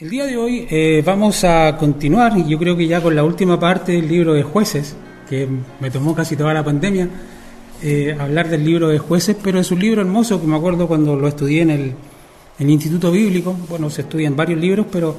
El 0.00 0.10
día 0.10 0.26
de 0.26 0.36
hoy 0.36 0.64
eh, 0.70 1.02
vamos 1.04 1.42
a 1.42 1.76
continuar, 1.76 2.38
y 2.38 2.48
yo 2.48 2.56
creo 2.56 2.76
que 2.76 2.86
ya 2.86 3.02
con 3.02 3.16
la 3.16 3.24
última 3.24 3.58
parte 3.58 3.90
del 3.90 4.06
libro 4.06 4.32
de 4.32 4.44
jueces, 4.44 4.94
que 5.28 5.48
me 5.80 5.90
tomó 5.90 6.14
casi 6.14 6.36
toda 6.36 6.54
la 6.54 6.62
pandemia, 6.62 7.08
eh, 7.82 8.16
hablar 8.16 8.48
del 8.48 8.64
libro 8.64 8.86
de 8.90 9.00
jueces, 9.00 9.36
pero 9.42 9.58
es 9.58 9.72
un 9.72 9.80
libro 9.80 10.00
hermoso 10.00 10.40
que 10.40 10.46
me 10.46 10.54
acuerdo 10.54 10.86
cuando 10.86 11.16
lo 11.16 11.26
estudié 11.26 11.62
en 11.62 11.70
el, 11.70 11.94
Instituto 12.60 13.10
Bíblico, 13.10 13.56
bueno, 13.68 13.90
se 13.90 14.02
estudian 14.02 14.36
varios 14.36 14.60
libros, 14.60 14.86
pero, 14.92 15.16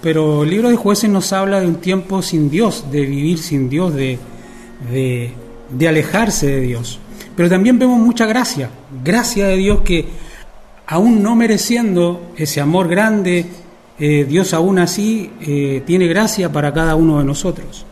pero 0.00 0.44
el 0.44 0.48
libro 0.48 0.70
de 0.70 0.76
jueces 0.76 1.10
nos 1.10 1.30
habla 1.34 1.60
de 1.60 1.66
un 1.66 1.76
tiempo 1.76 2.22
sin 2.22 2.48
Dios, 2.48 2.86
de 2.90 3.02
vivir 3.02 3.40
sin 3.40 3.68
Dios, 3.68 3.94
de, 3.94 4.18
de, 4.90 5.32
de 5.68 5.88
alejarse 5.88 6.46
de 6.46 6.60
Dios. 6.62 6.98
Pero 7.36 7.50
también 7.50 7.78
vemos 7.78 8.00
mucha 8.00 8.24
gracia, 8.24 8.70
gracia 9.04 9.48
de 9.48 9.56
Dios 9.58 9.82
que 9.82 10.06
aún 10.86 11.22
no 11.22 11.36
mereciendo 11.36 12.32
ese 12.38 12.62
amor 12.62 12.88
grande, 12.88 13.46
eh, 14.04 14.24
Dios 14.24 14.52
aún 14.52 14.80
así 14.80 15.30
eh, 15.40 15.84
tiene 15.86 16.08
gracia 16.08 16.50
para 16.50 16.74
cada 16.74 16.96
uno 16.96 17.20
de 17.20 17.24
nosotros. 17.24 17.86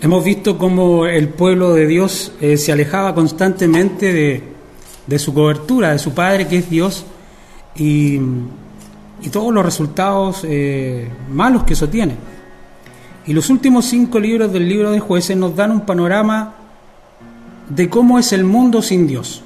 Hemos 0.00 0.24
visto 0.24 0.58
cómo 0.58 1.06
el 1.06 1.28
pueblo 1.28 1.74
de 1.74 1.86
Dios 1.86 2.32
eh, 2.40 2.56
se 2.56 2.72
alejaba 2.72 3.14
constantemente 3.14 4.42
de, 5.06 5.18
su 5.20 5.32
cobertura, 5.32 5.92
de 5.92 6.00
su 6.00 6.12
Padre 6.12 6.48
que 6.48 6.56
es 6.56 6.68
Dios, 6.68 7.06
y, 7.76 8.18
y 9.22 9.28
todos 9.30 9.54
los 9.54 9.64
resultados 9.64 10.44
malos 11.30 11.62
que 11.62 11.74
eso 11.74 11.88
tiene. 11.88 12.16
Y 13.26 13.34
los 13.34 13.50
últimos 13.50 13.84
cinco 13.84 14.18
libros 14.18 14.52
del 14.52 14.68
libro 14.68 14.90
de 14.90 14.98
jueces 14.98 15.36
nos 15.36 15.54
dan 15.54 15.70
un 15.70 15.82
panorama 15.82 16.56
de 17.68 17.88
cómo 17.88 18.18
es 18.18 18.32
el 18.32 18.42
mundo 18.42 18.82
sin 18.82 19.06
Dios. 19.06 19.40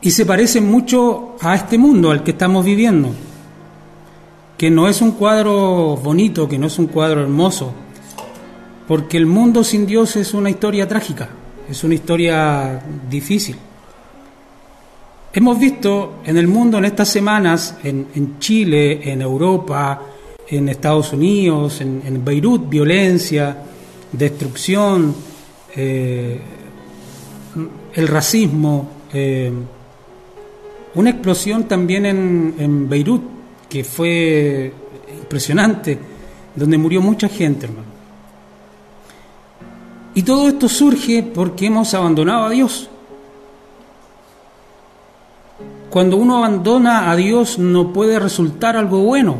Y 0.00 0.10
se 0.10 0.26
parece 0.26 0.60
mucho 0.60 1.36
a 1.40 1.54
este 1.54 1.78
mundo 1.78 2.10
al 2.10 2.24
que 2.24 2.32
estamos 2.32 2.64
viviendo, 2.64 3.14
que 4.60 4.70
no 4.70 4.88
es 4.88 5.00
un 5.00 5.12
cuadro 5.12 5.96
bonito, 5.96 6.46
que 6.46 6.58
no 6.58 6.66
es 6.66 6.78
un 6.78 6.88
cuadro 6.88 7.22
hermoso, 7.22 7.72
porque 8.86 9.16
el 9.16 9.24
mundo 9.24 9.64
sin 9.64 9.86
Dios 9.86 10.16
es 10.16 10.34
una 10.34 10.50
historia 10.50 10.86
trágica, 10.86 11.30
es 11.66 11.82
una 11.82 11.94
historia 11.94 12.78
difícil. 13.08 13.56
Hemos 15.32 15.58
visto 15.58 16.18
en 16.26 16.36
el 16.36 16.46
mundo 16.46 16.76
en 16.76 16.84
estas 16.84 17.08
semanas, 17.08 17.78
en, 17.82 18.38
Chile, 18.38 19.10
en 19.10 19.22
Europa, 19.22 20.02
en 20.46 20.68
Estados 20.68 21.14
Unidos, 21.14 21.80
en, 21.80 22.22
Beirut, 22.22 22.68
violencia, 22.68 23.56
destrucción, 24.12 25.14
eh, 25.74 26.38
el 27.94 28.08
racismo, 28.08 28.90
eh, 29.10 29.50
una 30.96 31.08
explosión 31.08 31.64
también 31.64 32.04
en, 32.04 32.88
Beirut, 32.90 33.39
que 33.70 33.84
fue 33.84 34.72
impresionante, 35.16 35.98
donde 36.54 36.76
murió 36.76 37.00
mucha 37.00 37.28
gente, 37.28 37.66
hermano. 37.66 37.88
Y 40.14 40.22
todo 40.22 40.48
esto 40.48 40.68
surge 40.68 41.22
porque 41.22 41.66
hemos 41.66 41.94
abandonado 41.94 42.44
a 42.44 42.50
Dios. 42.50 42.90
Cuando 45.88 46.16
uno 46.16 46.38
abandona 46.38 47.10
a 47.10 47.16
Dios 47.16 47.58
no 47.58 47.92
puede 47.92 48.18
resultar 48.18 48.76
algo 48.76 48.98
bueno. 48.98 49.36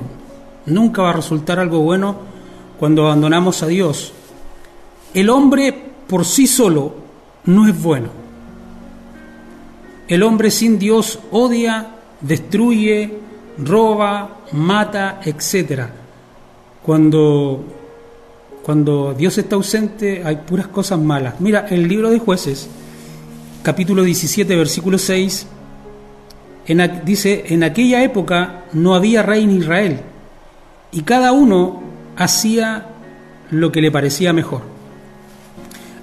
Nunca 0.67 1.03
va 1.03 1.11
a 1.11 1.15
resultar 1.15 1.59
algo 1.59 1.81
bueno 1.81 2.17
cuando 2.79 3.07
abandonamos 3.07 3.63
a 3.63 3.67
Dios. 3.67 4.13
El 5.13 5.29
hombre 5.29 5.75
por 6.07 6.25
sí 6.25 6.47
solo 6.47 6.95
no 7.45 7.69
es 7.69 7.83
bueno. 7.83 8.09
El 10.07 10.23
hombre 10.23 10.51
sin 10.51 10.79
Dios 10.79 11.21
odia, 11.31 11.95
destruye, 12.21 13.19
roba, 13.65 14.41
mata, 14.53 15.21
etc. 15.25 15.87
Cuando, 16.83 17.65
cuando 18.63 19.15
Dios 19.15 19.37
está 19.39 19.57
ausente 19.57 20.23
hay 20.25 20.37
puras 20.37 20.69
cosas 20.69 20.99
malas. 20.99 21.41
Mira, 21.41 21.67
el 21.71 21.87
libro 21.89 22.11
de 22.11 22.19
jueces, 22.19 22.69
capítulo 23.63 24.03
17, 24.03 24.57
versículo 24.57 24.99
6, 24.99 25.47
dice, 27.05 27.45
en 27.49 27.65
aquella 27.65 28.03
época 28.03 28.65
no 28.73 28.95
había 28.95 29.23
rey 29.23 29.45
en 29.45 29.51
Israel 29.51 30.01
y 30.93 31.03
cada 31.03 31.33
uno 31.33 31.83
hacía 32.17 32.87
lo 33.51 33.73
que 33.73 33.81
le 33.81 33.91
parecía 33.91 34.33
mejor. 34.33 34.63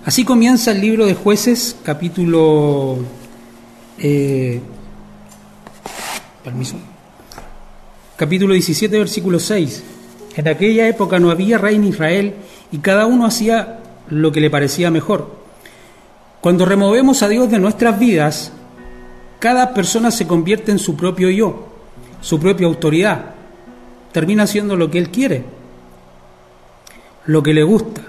Así 0.06 0.24
comienza 0.24 0.72
el 0.72 0.82
libro 0.82 1.06
de 1.06 1.16
jueces, 1.16 1.76
capítulo 1.84 2.98
eh, 4.00 4.62
permiso. 6.44 6.78
Capítulo 8.18 8.56
17, 8.56 8.98
versículo 8.98 9.40
6. 9.40 9.84
En 10.38 10.48
aquella 10.48 10.88
época 10.88 11.20
no 11.20 11.30
había 11.30 11.60
rey 11.60 11.76
en 11.76 11.84
Israel 11.84 12.34
y 12.72 12.80
cada 12.80 13.06
uno 13.06 13.28
hacía 13.28 13.80
lo 14.10 14.32
que 14.32 14.42
le 14.42 14.50
parecía 14.50 14.90
mejor. 14.90 15.30
Cuando 16.42 16.66
removemos 16.66 17.22
a 17.22 17.30
Dios 17.30 17.52
de 17.52 17.60
nuestras 17.60 18.00
vidas, 18.00 18.52
cada 19.38 19.72
persona 19.76 20.10
se 20.10 20.26
convierte 20.26 20.72
en 20.72 20.80
su 20.80 20.96
propio 20.98 21.30
yo, 21.30 21.68
su 22.20 22.40
propia 22.40 22.66
autoridad. 22.66 23.36
Termina 24.12 24.44
haciendo 24.44 24.76
lo 24.76 24.90
que 24.90 24.98
él 24.98 25.12
quiere, 25.12 25.44
lo 27.28 27.44
que 27.44 27.54
le 27.54 27.62
gusta. 27.62 28.02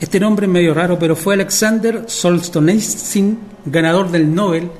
Este 0.00 0.18
nombre 0.18 0.46
es 0.46 0.52
medio 0.52 0.72
raro, 0.72 0.98
pero 0.98 1.16
fue 1.16 1.34
Alexander 1.34 2.04
Solzhenitsyn, 2.06 3.38
ganador 3.66 4.10
del 4.10 4.34
Nobel 4.34 4.70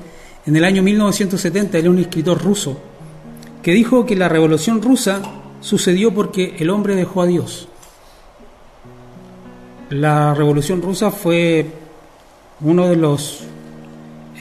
en 0.43 0.55
el 0.55 0.63
año 0.63 0.81
1970. 0.81 1.77
Él 1.77 1.85
es 1.85 1.91
un 1.91 1.99
escritor 1.99 2.41
ruso 2.41 2.92
que 3.63 3.71
dijo 3.71 4.05
que 4.05 4.15
la 4.15 4.27
revolución 4.27 4.81
rusa 4.81 5.21
sucedió 5.61 6.13
porque 6.13 6.57
el 6.59 6.69
hombre 6.69 6.95
dejó 6.95 7.21
a 7.21 7.25
Dios. 7.25 7.69
La 9.89 10.33
revolución 10.33 10.81
rusa 10.81 11.11
fue 11.11 11.65
uno 12.59 12.87
de 12.87 12.97
los, 12.97 13.45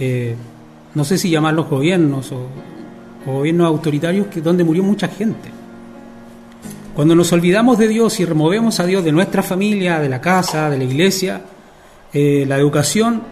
eh, 0.00 0.34
no 0.94 1.04
sé 1.04 1.18
si 1.18 1.30
llamarlos 1.30 1.70
gobiernos 1.70 2.32
o, 2.32 2.48
gobiernos 3.24 3.68
autoritarios, 3.68 4.26
que, 4.26 4.40
donde 4.40 4.64
murió 4.64 4.82
mucha 4.82 5.06
gente. 5.06 5.48
Cuando 6.92 7.14
nos 7.14 7.32
olvidamos 7.32 7.78
de 7.78 7.86
Dios 7.86 8.18
y 8.18 8.24
removemos 8.24 8.80
a 8.80 8.86
Dios 8.86 9.04
de 9.04 9.12
nuestra 9.12 9.44
familia, 9.44 10.00
de 10.00 10.08
la 10.08 10.20
casa, 10.20 10.68
de 10.68 10.78
la 10.78 10.84
iglesia, 10.84 11.40
eh, 12.12 12.44
la 12.48 12.58
educación, 12.58 13.22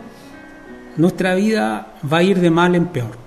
nuestra 0.97 1.35
vida 1.35 1.95
va 2.11 2.19
a 2.19 2.23
ir 2.23 2.39
de 2.39 2.51
mal 2.51 2.77
en 2.77 2.87
peor. 2.87 3.19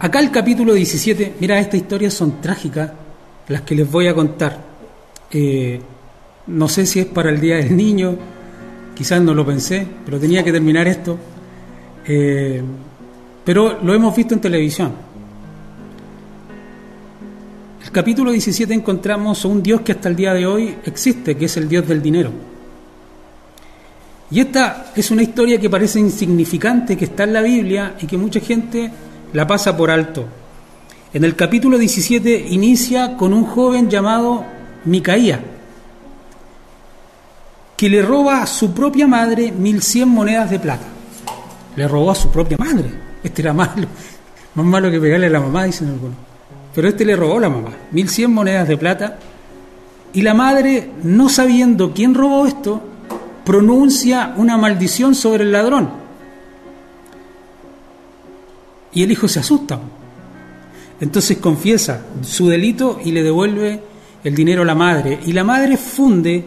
Acá 0.00 0.18
el 0.20 0.30
capítulo 0.30 0.74
17, 0.74 1.34
mira, 1.40 1.60
estas 1.60 1.76
historias 1.80 2.14
son 2.14 2.40
trágicas, 2.40 2.90
las 3.48 3.60
que 3.62 3.74
les 3.74 3.90
voy 3.90 4.08
a 4.08 4.14
contar. 4.14 4.58
Eh, 5.30 5.80
no 6.48 6.68
sé 6.68 6.86
si 6.86 7.00
es 7.00 7.06
para 7.06 7.30
el 7.30 7.40
Día 7.40 7.56
del 7.56 7.76
Niño, 7.76 8.16
quizás 8.94 9.20
no 9.22 9.34
lo 9.34 9.46
pensé, 9.46 9.86
pero 10.04 10.18
tenía 10.18 10.42
que 10.42 10.50
terminar 10.50 10.88
esto. 10.88 11.18
Eh, 12.06 12.62
pero 13.44 13.78
lo 13.82 13.94
hemos 13.94 14.16
visto 14.16 14.34
en 14.34 14.40
televisión 14.40 15.10
capítulo 17.92 18.30
17 18.30 18.72
encontramos 18.72 19.44
a 19.44 19.48
un 19.48 19.62
Dios 19.62 19.80
que 19.80 19.92
hasta 19.92 20.08
el 20.08 20.16
día 20.16 20.32
de 20.32 20.46
hoy 20.46 20.76
existe, 20.84 21.36
que 21.36 21.46
es 21.46 21.56
el 21.56 21.68
Dios 21.68 21.86
del 21.88 22.00
dinero. 22.00 22.30
Y 24.30 24.38
esta 24.38 24.92
es 24.94 25.10
una 25.10 25.22
historia 25.22 25.58
que 25.58 25.68
parece 25.68 25.98
insignificante, 25.98 26.96
que 26.96 27.06
está 27.06 27.24
en 27.24 27.32
la 27.32 27.42
Biblia 27.42 27.96
y 28.00 28.06
que 28.06 28.16
mucha 28.16 28.38
gente 28.38 28.90
la 29.32 29.46
pasa 29.46 29.76
por 29.76 29.90
alto. 29.90 30.26
En 31.12 31.24
el 31.24 31.34
capítulo 31.34 31.78
17 31.78 32.46
inicia 32.50 33.16
con 33.16 33.32
un 33.32 33.44
joven 33.44 33.90
llamado 33.90 34.44
Micaía, 34.84 35.40
que 37.76 37.88
le 37.88 38.02
roba 38.02 38.42
a 38.42 38.46
su 38.46 38.72
propia 38.72 39.06
madre 39.06 39.52
1100 39.52 40.08
monedas 40.08 40.50
de 40.50 40.58
plata. 40.58 40.86
Le 41.76 41.88
robó 41.88 42.10
a 42.10 42.14
su 42.14 42.30
propia 42.30 42.56
madre. 42.58 42.90
Este 43.22 43.42
era 43.42 43.52
malo, 43.52 43.86
más 44.54 44.66
malo 44.66 44.90
que 44.90 45.00
pegarle 45.00 45.26
a 45.26 45.30
la 45.30 45.40
mamá, 45.40 45.64
dicen 45.64 45.88
algunos. 45.88 46.16
Pero 46.74 46.88
este 46.88 47.04
le 47.04 47.16
robó 47.16 47.38
a 47.38 47.40
la 47.40 47.50
mamá 47.50 47.70
1100 47.90 48.32
monedas 48.32 48.68
de 48.68 48.76
plata 48.76 49.18
y 50.12 50.22
la 50.22 50.34
madre, 50.34 50.90
no 51.02 51.28
sabiendo 51.28 51.92
quién 51.92 52.14
robó 52.14 52.46
esto, 52.46 52.80
pronuncia 53.44 54.34
una 54.36 54.56
maldición 54.56 55.14
sobre 55.14 55.44
el 55.44 55.52
ladrón. 55.52 55.99
Y 58.92 59.02
el 59.02 59.12
hijo 59.12 59.28
se 59.28 59.40
asusta. 59.40 59.78
Entonces 61.00 61.38
confiesa 61.38 62.02
su 62.22 62.48
delito 62.48 63.00
y 63.04 63.12
le 63.12 63.22
devuelve 63.22 63.82
el 64.22 64.34
dinero 64.34 64.62
a 64.62 64.66
la 64.66 64.74
madre. 64.74 65.18
Y 65.26 65.32
la 65.32 65.44
madre 65.44 65.76
funde 65.76 66.44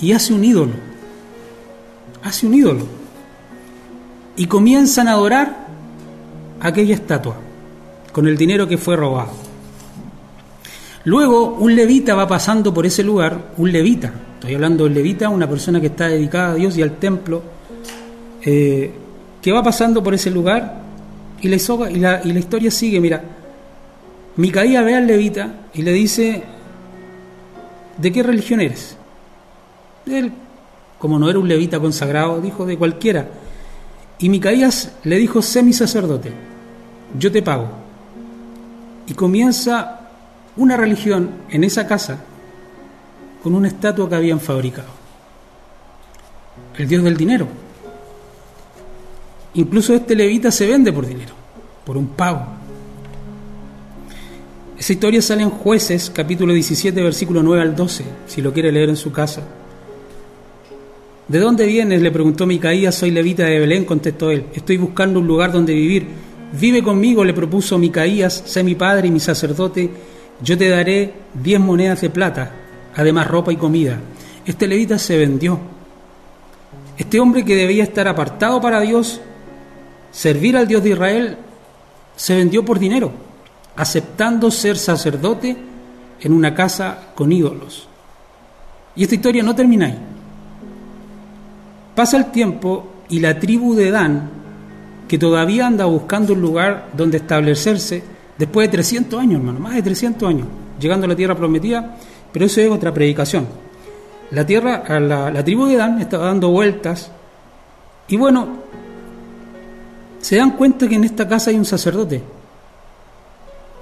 y 0.00 0.12
hace 0.12 0.34
un 0.34 0.44
ídolo. 0.44 0.72
Hace 2.22 2.46
un 2.46 2.54
ídolo. 2.54 2.86
Y 4.36 4.46
comienzan 4.46 5.08
a 5.08 5.12
adorar 5.12 5.66
aquella 6.60 6.94
estatua 6.94 7.36
con 8.12 8.26
el 8.26 8.36
dinero 8.36 8.68
que 8.68 8.78
fue 8.78 8.96
robado. 8.96 9.30
Luego 11.04 11.54
un 11.54 11.74
levita 11.74 12.14
va 12.14 12.28
pasando 12.28 12.72
por 12.72 12.86
ese 12.86 13.02
lugar, 13.02 13.52
un 13.56 13.72
levita, 13.72 14.12
estoy 14.34 14.54
hablando 14.54 14.84
del 14.84 14.94
levita, 14.94 15.28
una 15.30 15.48
persona 15.48 15.80
que 15.80 15.88
está 15.88 16.06
dedicada 16.06 16.52
a 16.52 16.54
Dios 16.54 16.76
y 16.76 16.82
al 16.82 16.96
templo, 16.98 17.42
eh, 18.42 18.92
que 19.40 19.50
va 19.50 19.64
pasando 19.64 20.00
por 20.00 20.14
ese 20.14 20.30
lugar 20.30 20.81
y 21.42 21.48
la, 21.48 22.20
y 22.24 22.32
la, 22.32 22.38
historia 22.38 22.70
sigue, 22.70 23.00
mira, 23.00 23.22
Micaía 24.36 24.82
ve 24.82 24.94
al 24.94 25.06
levita 25.06 25.66
y 25.74 25.82
le 25.82 25.92
dice, 25.92 26.44
¿de 27.98 28.12
qué 28.12 28.22
religión 28.22 28.60
eres? 28.60 28.96
Él, 30.06 30.32
como 30.98 31.18
no 31.18 31.28
era 31.28 31.40
un 31.40 31.48
levita 31.48 31.80
consagrado, 31.80 32.40
dijo 32.40 32.64
de 32.64 32.78
cualquiera. 32.78 33.28
Y 34.20 34.28
Micaías 34.28 34.92
le 35.02 35.18
dijo, 35.18 35.42
sé 35.42 35.64
mi 35.64 35.72
sacerdote, 35.72 36.32
yo 37.18 37.32
te 37.32 37.42
pago. 37.42 37.68
Y 39.08 39.14
comienza 39.14 40.10
una 40.56 40.76
religión 40.76 41.30
en 41.50 41.64
esa 41.64 41.88
casa 41.88 42.20
con 43.42 43.56
una 43.56 43.66
estatua 43.66 44.08
que 44.08 44.14
habían 44.14 44.38
fabricado. 44.38 44.88
El 46.78 46.86
dios 46.86 47.02
del 47.02 47.16
dinero. 47.16 47.48
Incluso 49.54 49.94
este 49.94 50.14
levita 50.14 50.50
se 50.50 50.66
vende 50.66 50.92
por 50.92 51.06
dinero, 51.06 51.34
por 51.84 51.96
un 51.96 52.08
pago. 52.08 52.46
Esa 54.78 54.94
historia 54.94 55.20
sale 55.22 55.42
en 55.42 55.50
Jueces, 55.50 56.10
capítulo 56.10 56.54
17, 56.54 57.02
versículo 57.02 57.42
9 57.42 57.62
al 57.62 57.76
12, 57.76 58.04
si 58.26 58.40
lo 58.40 58.52
quiere 58.52 58.72
leer 58.72 58.88
en 58.88 58.96
su 58.96 59.12
casa. 59.12 59.42
¿De 61.28 61.38
dónde 61.38 61.66
vienes? 61.66 62.02
le 62.02 62.10
preguntó 62.10 62.46
Micaías, 62.46 62.94
soy 62.94 63.10
levita 63.10 63.44
de 63.44 63.58
Belén, 63.58 63.84
contestó 63.84 64.30
él. 64.30 64.46
Estoy 64.54 64.78
buscando 64.78 65.20
un 65.20 65.26
lugar 65.26 65.52
donde 65.52 65.74
vivir. 65.74 66.06
Vive 66.58 66.82
conmigo, 66.82 67.24
le 67.24 67.32
propuso 67.32 67.78
Micaías, 67.78 68.42
sé 68.46 68.64
mi 68.64 68.74
padre 68.74 69.08
y 69.08 69.10
mi 69.10 69.20
sacerdote, 69.20 69.88
yo 70.42 70.58
te 70.58 70.68
daré 70.68 71.12
diez 71.32 71.60
monedas 71.60 72.00
de 72.00 72.10
plata, 72.10 72.52
además 72.96 73.28
ropa 73.28 73.52
y 73.52 73.56
comida. 73.56 74.00
Este 74.44 74.66
levita 74.66 74.98
se 74.98 75.16
vendió. 75.16 75.60
Este 76.98 77.20
hombre 77.20 77.44
que 77.44 77.54
debía 77.54 77.84
estar 77.84 78.08
apartado 78.08 78.60
para 78.60 78.80
Dios 78.80 79.20
servir 80.12 80.56
al 80.56 80.68
Dios 80.68 80.84
de 80.84 80.90
Israel, 80.90 81.36
se 82.14 82.36
vendió 82.36 82.64
por 82.64 82.78
dinero, 82.78 83.10
aceptando 83.74 84.50
ser 84.50 84.76
sacerdote 84.76 85.56
en 86.20 86.32
una 86.32 86.54
casa 86.54 87.08
con 87.14 87.32
ídolos. 87.32 87.88
Y 88.94 89.02
esta 89.02 89.14
historia 89.14 89.42
no 89.42 89.54
termina 89.54 89.86
ahí. 89.86 89.98
Pasa 91.94 92.18
el 92.18 92.30
tiempo 92.30 92.86
y 93.08 93.20
la 93.20 93.38
tribu 93.38 93.74
de 93.74 93.90
Dan, 93.90 94.30
que 95.08 95.18
todavía 95.18 95.66
anda 95.66 95.84
buscando 95.86 96.34
un 96.34 96.40
lugar 96.40 96.90
donde 96.96 97.18
establecerse, 97.18 98.02
después 98.38 98.68
de 98.68 98.72
300 98.72 99.20
años, 99.20 99.40
hermano, 99.40 99.60
más 99.60 99.74
de 99.74 99.82
300 99.82 100.28
años, 100.28 100.46
llegando 100.78 101.06
a 101.06 101.08
la 101.08 101.16
tierra 101.16 101.34
prometida, 101.34 101.96
pero 102.32 102.46
eso 102.46 102.60
es 102.60 102.70
otra 102.70 102.94
predicación. 102.94 103.46
La 104.30 104.46
tierra, 104.46 104.84
la, 105.00 105.30
la 105.30 105.44
tribu 105.44 105.66
de 105.66 105.76
Dan 105.76 106.00
está 106.00 106.18
dando 106.18 106.50
vueltas, 106.50 107.10
y 108.08 108.16
bueno, 108.16 108.48
se 110.22 110.36
dan 110.36 110.52
cuenta 110.52 110.88
que 110.88 110.94
en 110.94 111.04
esta 111.04 111.28
casa 111.28 111.50
hay 111.50 111.56
un 111.56 111.64
sacerdote. 111.64 112.22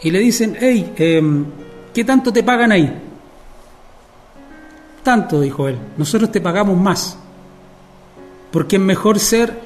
Y 0.02 0.10
le 0.10 0.18
dicen, 0.18 0.56
hey, 0.58 0.94
em, 0.96 1.44
¿qué 1.92 2.02
tanto 2.02 2.32
te 2.32 2.42
pagan 2.42 2.72
ahí? 2.72 2.90
Tanto, 5.02 5.40
dijo 5.42 5.68
él, 5.68 5.78
nosotros 5.98 6.32
te 6.32 6.40
pagamos 6.40 6.78
más. 6.78 7.18
Porque 8.50 8.76
es 8.76 8.82
mejor 8.82 9.18
ser 9.18 9.60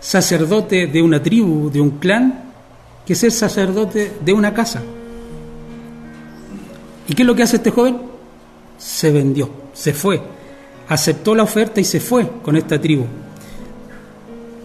sacerdote 0.00 0.88
de 0.88 1.00
una 1.00 1.22
tribu, 1.22 1.70
de 1.70 1.80
un 1.80 1.90
clan, 1.98 2.42
que 3.06 3.14
ser 3.14 3.30
sacerdote 3.30 4.12
de 4.20 4.32
una 4.32 4.52
casa. 4.52 4.82
¿Y 7.06 7.14
qué 7.14 7.22
es 7.22 7.26
lo 7.26 7.36
que 7.36 7.44
hace 7.44 7.56
este 7.56 7.70
joven? 7.70 7.98
Se 8.78 9.12
vendió, 9.12 9.48
se 9.72 9.94
fue, 9.94 10.20
aceptó 10.88 11.36
la 11.36 11.44
oferta 11.44 11.80
y 11.80 11.84
se 11.84 12.00
fue 12.00 12.28
con 12.42 12.56
esta 12.56 12.80
tribu. 12.80 13.04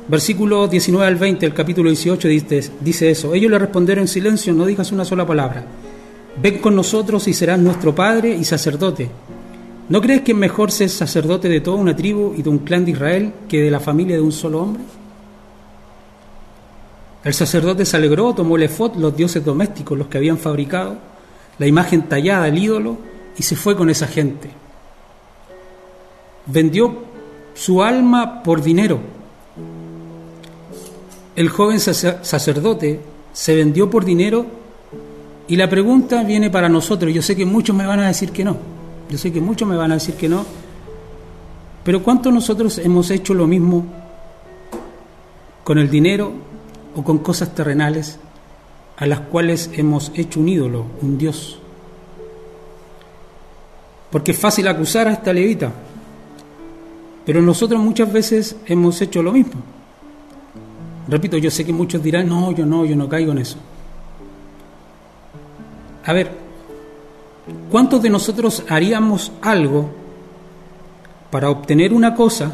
Versículo 0.07 0.67
19 0.67 1.07
al 1.07 1.15
20, 1.15 1.45
el 1.47 1.53
capítulo 1.53 1.89
18 1.89 2.27
dice, 2.27 2.71
dice 2.79 3.09
eso. 3.09 3.33
Ellos 3.33 3.49
le 3.49 3.57
respondieron 3.57 4.03
en 4.03 4.07
silencio, 4.07 4.53
no 4.53 4.65
digas 4.65 4.91
una 4.91 5.03
sola 5.03 5.25
palabra. 5.25 5.65
Ven 6.41 6.59
con 6.59 6.75
nosotros 6.75 7.27
y 7.27 7.33
serás 7.33 7.59
nuestro 7.59 7.95
padre 7.95 8.35
y 8.35 8.43
sacerdote. 8.43 9.09
¿No 9.89 10.01
crees 10.01 10.21
que 10.21 10.33
es 10.33 10.37
mejor 10.37 10.71
ser 10.71 10.89
sacerdote 10.89 11.49
de 11.49 11.61
toda 11.61 11.77
una 11.77 11.95
tribu 11.95 12.33
y 12.37 12.43
de 12.43 12.49
un 12.49 12.59
clan 12.59 12.85
de 12.85 12.91
Israel 12.91 13.33
que 13.49 13.61
de 13.61 13.71
la 13.71 13.79
familia 13.79 14.15
de 14.15 14.21
un 14.21 14.31
solo 14.31 14.61
hombre? 14.61 14.83
El 17.23 17.33
sacerdote 17.33 17.85
se 17.85 17.97
alegró, 17.97 18.33
tomó 18.35 18.57
el 18.57 18.63
efod, 18.63 18.95
los 18.97 19.15
dioses 19.17 19.43
domésticos, 19.43 19.97
los 19.97 20.07
que 20.07 20.19
habían 20.19 20.37
fabricado, 20.37 20.97
la 21.57 21.65
imagen 21.65 22.03
tallada, 22.03 22.47
el 22.47 22.59
ídolo, 22.59 22.97
y 23.37 23.41
se 23.41 23.55
fue 23.55 23.75
con 23.75 23.89
esa 23.89 24.05
gente. 24.05 24.51
Vendió 26.45 26.93
su 27.55 27.81
alma 27.81 28.43
por 28.43 28.61
dinero 28.61 29.14
el 31.35 31.49
joven 31.49 31.79
sacerdote 31.79 33.01
se 33.33 33.55
vendió 33.55 33.89
por 33.89 34.05
dinero 34.05 34.45
y 35.47 35.57
la 35.57 35.69
pregunta 35.69 36.23
viene 36.23 36.49
para 36.49 36.69
nosotros. 36.69 37.13
Yo 37.13 37.21
sé 37.21 37.35
que 37.35 37.45
muchos 37.45 37.75
me 37.75 37.85
van 37.85 37.99
a 37.99 38.07
decir 38.07 38.31
que 38.31 38.43
no. 38.43 38.57
Yo 39.09 39.17
sé 39.17 39.31
que 39.31 39.41
muchos 39.41 39.67
me 39.67 39.75
van 39.75 39.91
a 39.91 39.95
decir 39.95 40.15
que 40.15 40.29
no. 40.29 40.45
Pero 41.83 42.01
¿cuántos 42.01 42.33
nosotros 42.33 42.77
hemos 42.79 43.11
hecho 43.11 43.33
lo 43.33 43.45
mismo 43.45 43.85
con 45.63 45.77
el 45.77 45.89
dinero 45.89 46.31
o 46.95 47.03
con 47.03 47.19
cosas 47.19 47.53
terrenales 47.53 48.17
a 48.97 49.05
las 49.05 49.19
cuales 49.19 49.69
hemos 49.73 50.11
hecho 50.15 50.39
un 50.39 50.49
ídolo, 50.49 50.85
un 51.01 51.17
Dios? 51.17 51.59
Porque 54.09 54.31
es 54.31 54.39
fácil 54.39 54.67
acusar 54.69 55.09
a 55.09 55.11
esta 55.11 55.33
levita, 55.33 55.73
pero 57.25 57.41
nosotros 57.41 57.81
muchas 57.81 58.11
veces 58.11 58.55
hemos 58.65 59.01
hecho 59.01 59.21
lo 59.21 59.33
mismo. 59.33 59.74
Repito, 61.07 61.37
yo 61.37 61.51
sé 61.51 61.63
que 61.65 61.73
muchos 61.73 62.01
dirán, 62.01 62.27
no, 62.27 62.51
yo 62.51 62.65
no, 62.65 62.85
yo 62.85 62.95
no 62.95 63.07
caigo 63.07 63.31
en 63.31 63.39
eso. 63.39 63.57
A 66.05 66.13
ver, 66.13 66.31
¿cuántos 67.69 68.01
de 68.01 68.09
nosotros 68.09 68.63
haríamos 68.69 69.31
algo 69.41 69.89
para 71.29 71.49
obtener 71.49 71.93
una 71.93 72.15
cosa 72.15 72.51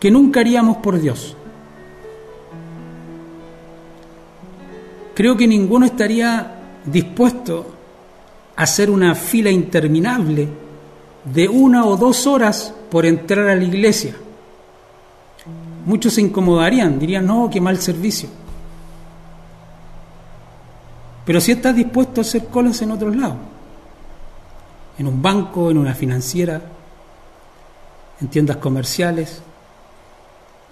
que 0.00 0.10
nunca 0.10 0.40
haríamos 0.40 0.78
por 0.78 0.98
Dios? 0.98 1.36
Creo 5.14 5.36
que 5.36 5.46
ninguno 5.46 5.84
estaría 5.84 6.80
dispuesto 6.86 7.66
a 8.56 8.62
hacer 8.62 8.90
una 8.90 9.14
fila 9.14 9.50
interminable 9.50 10.48
de 11.24 11.48
una 11.48 11.84
o 11.84 11.96
dos 11.96 12.26
horas 12.26 12.74
por 12.90 13.04
entrar 13.04 13.48
a 13.48 13.54
la 13.54 13.64
iglesia 13.64 14.16
muchos 15.84 16.14
se 16.14 16.20
incomodarían, 16.20 16.98
dirían, 16.98 17.26
no, 17.26 17.48
qué 17.50 17.60
mal 17.60 17.78
servicio. 17.78 18.28
Pero 21.24 21.40
si 21.40 21.52
estás 21.52 21.74
dispuesto 21.74 22.20
a 22.20 22.22
hacer 22.22 22.46
colas 22.46 22.82
en 22.82 22.90
otros 22.90 23.14
lados, 23.14 23.36
en 24.98 25.06
un 25.06 25.22
banco, 25.22 25.70
en 25.70 25.78
una 25.78 25.94
financiera, 25.94 26.60
en 28.20 28.28
tiendas 28.28 28.56
comerciales, 28.56 29.42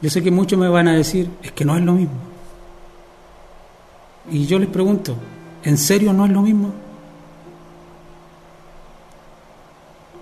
yo 0.02 0.10
sé 0.10 0.22
que 0.22 0.30
muchos 0.30 0.58
me 0.58 0.68
van 0.68 0.88
a 0.88 0.94
decir, 0.94 1.30
es 1.42 1.52
que 1.52 1.64
no 1.64 1.76
es 1.76 1.82
lo 1.82 1.92
mismo. 1.92 2.14
Y 4.30 4.46
yo 4.46 4.58
les 4.58 4.68
pregunto, 4.68 5.14
¿en 5.62 5.76
serio 5.76 6.12
no 6.12 6.24
es 6.24 6.30
lo 6.30 6.42
mismo? 6.42 6.72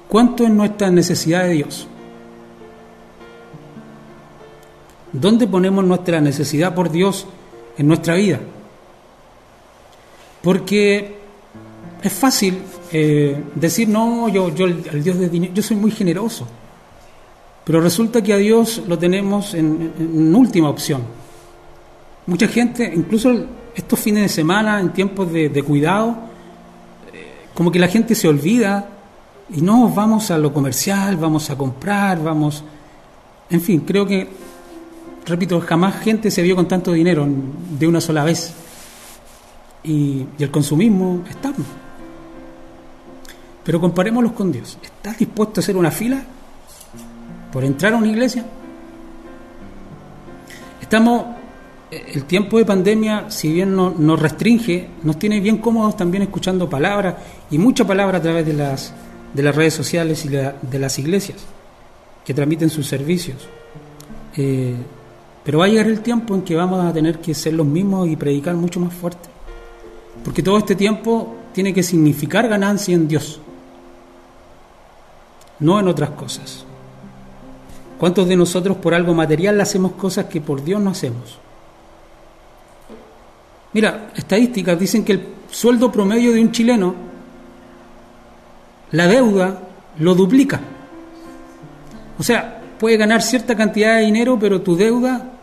¿Cuánto 0.08 0.44
es 0.44 0.50
nuestra 0.50 0.90
necesidad 0.90 1.44
de 1.44 1.50
Dios? 1.50 1.86
¿Dónde 5.12 5.46
ponemos 5.46 5.84
nuestra 5.84 6.20
necesidad 6.20 6.74
por 6.74 6.90
Dios 6.90 7.26
en 7.76 7.88
nuestra 7.88 8.14
vida? 8.14 8.40
Porque 10.42 11.16
es 12.02 12.12
fácil 12.12 12.58
eh, 12.92 13.42
decir, 13.54 13.88
no, 13.88 14.28
yo, 14.28 14.54
yo 14.54 14.66
al 14.66 15.02
Dios 15.02 15.16
yo 15.52 15.62
soy 15.62 15.76
muy 15.76 15.90
generoso. 15.90 16.46
Pero 17.64 17.80
resulta 17.80 18.22
que 18.22 18.32
a 18.32 18.36
Dios 18.36 18.82
lo 18.86 18.98
tenemos 18.98 19.54
en, 19.54 20.34
última 20.34 20.70
opción. 20.70 21.02
Mucha 22.26 22.48
gente, 22.48 22.90
incluso 22.94 23.30
estos 23.74 23.98
fines 23.98 24.22
de 24.22 24.28
semana, 24.28 24.80
en 24.80 24.92
tiempos 24.92 25.30
de, 25.32 25.48
de 25.48 25.62
cuidado, 25.62 26.16
eh, 27.12 27.46
como 27.54 27.70
que 27.70 27.78
la 27.78 27.88
gente 27.88 28.14
se 28.14 28.28
olvida 28.28 28.88
y 29.50 29.60
no 29.62 29.88
vamos 29.88 30.30
a 30.30 30.38
lo 30.38 30.52
comercial, 30.52 31.16
vamos 31.16 31.50
a 31.50 31.56
comprar, 31.56 32.22
vamos... 32.22 32.64
En 33.50 33.60
fin, 33.62 33.80
creo 33.80 34.06
que 34.06 34.28
repito, 35.28 35.60
jamás 35.60 36.00
gente 36.00 36.30
se 36.30 36.42
vio 36.42 36.56
con 36.56 36.68
tanto 36.68 36.92
dinero 36.92 37.26
de 37.26 37.86
una 37.86 38.00
sola 38.00 38.24
vez. 38.24 38.52
Y, 39.84 40.26
el 40.38 40.50
consumismo 40.50 41.24
está. 41.28 41.52
Pero 43.64 43.80
comparémoslos 43.80 44.32
con 44.32 44.52
Dios. 44.52 44.78
¿Estás 44.82 45.18
dispuesto 45.18 45.60
a 45.60 45.62
hacer 45.62 45.76
una 45.76 45.90
fila 45.90 46.22
por 47.52 47.64
entrar 47.64 47.92
a 47.92 47.96
una 47.96 48.08
iglesia? 48.08 48.44
Estamos, 50.80 51.26
el 51.90 52.24
tiempo 52.24 52.58
de 52.58 52.64
pandemia, 52.64 53.30
si 53.30 53.52
bien 53.52 53.74
no, 53.74 53.90
nos 53.90 54.20
restringe, 54.20 54.88
nos 55.02 55.18
tiene 55.18 55.40
bien 55.40 55.58
cómodos 55.58 55.96
también 55.96 56.22
escuchando 56.22 56.68
palabras 56.68 57.14
y 57.50 57.58
mucha 57.58 57.86
palabra 57.86 58.18
a 58.18 58.22
través 58.22 58.46
de 58.46 58.54
las, 58.54 58.92
de 59.34 59.42
las 59.42 59.54
redes 59.54 59.74
sociales 59.74 60.24
y 60.24 60.28
de 60.28 60.78
las 60.78 60.98
iglesias 60.98 61.44
que 62.24 62.34
transmiten 62.34 62.68
sus 62.68 62.86
servicios. 62.86 63.48
Eh, 64.36 64.74
pero 65.48 65.60
va 65.60 65.64
a 65.64 65.68
llegar 65.68 65.86
el 65.86 66.02
tiempo 66.02 66.34
en 66.34 66.42
que 66.42 66.54
vamos 66.54 66.84
a 66.84 66.92
tener 66.92 67.20
que 67.20 67.32
ser 67.32 67.54
los 67.54 67.66
mismos 67.66 68.06
y 68.06 68.16
predicar 68.16 68.54
mucho 68.54 68.80
más 68.80 68.92
fuerte. 68.92 69.30
Porque 70.22 70.42
todo 70.42 70.58
este 70.58 70.74
tiempo 70.74 71.36
tiene 71.54 71.72
que 71.72 71.82
significar 71.82 72.46
ganancia 72.48 72.94
en 72.94 73.08
Dios, 73.08 73.40
no 75.60 75.80
en 75.80 75.88
otras 75.88 76.10
cosas. 76.10 76.66
¿Cuántos 77.98 78.28
de 78.28 78.36
nosotros 78.36 78.76
por 78.76 78.92
algo 78.92 79.14
material 79.14 79.58
hacemos 79.62 79.92
cosas 79.92 80.26
que 80.26 80.42
por 80.42 80.62
Dios 80.62 80.82
no 80.82 80.90
hacemos? 80.90 81.38
Mira, 83.72 84.10
estadísticas 84.14 84.78
dicen 84.78 85.02
que 85.02 85.12
el 85.12 85.28
sueldo 85.50 85.90
promedio 85.90 86.30
de 86.34 86.42
un 86.42 86.52
chileno, 86.52 86.94
la 88.90 89.06
deuda 89.06 89.62
lo 89.98 90.14
duplica. 90.14 90.60
O 92.18 92.22
sea, 92.22 92.60
puede 92.78 92.98
ganar 92.98 93.22
cierta 93.22 93.56
cantidad 93.56 93.96
de 93.96 94.04
dinero, 94.04 94.36
pero 94.38 94.60
tu 94.60 94.76
deuda 94.76 95.36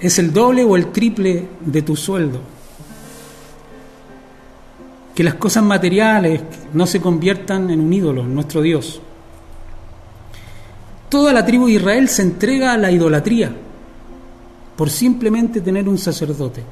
es 0.00 0.18
el 0.18 0.32
doble 0.32 0.64
o 0.64 0.76
el 0.76 0.86
triple 0.86 1.46
de 1.60 1.82
tu 1.82 1.94
sueldo. 1.94 2.40
Que 5.14 5.22
las 5.22 5.34
cosas 5.34 5.62
materiales 5.62 6.40
no 6.72 6.86
se 6.86 7.00
conviertan 7.00 7.70
en 7.70 7.80
un 7.80 7.92
ídolo, 7.92 8.22
en 8.22 8.34
nuestro 8.34 8.62
Dios. 8.62 9.00
Toda 11.08 11.32
la 11.32 11.44
tribu 11.44 11.66
de 11.66 11.72
Israel 11.72 12.08
se 12.08 12.22
entrega 12.22 12.72
a 12.72 12.78
la 12.78 12.90
idolatría 12.90 13.54
por 14.76 14.88
simplemente 14.88 15.60
tener 15.60 15.88
un 15.88 15.98
sacerdote 15.98 16.62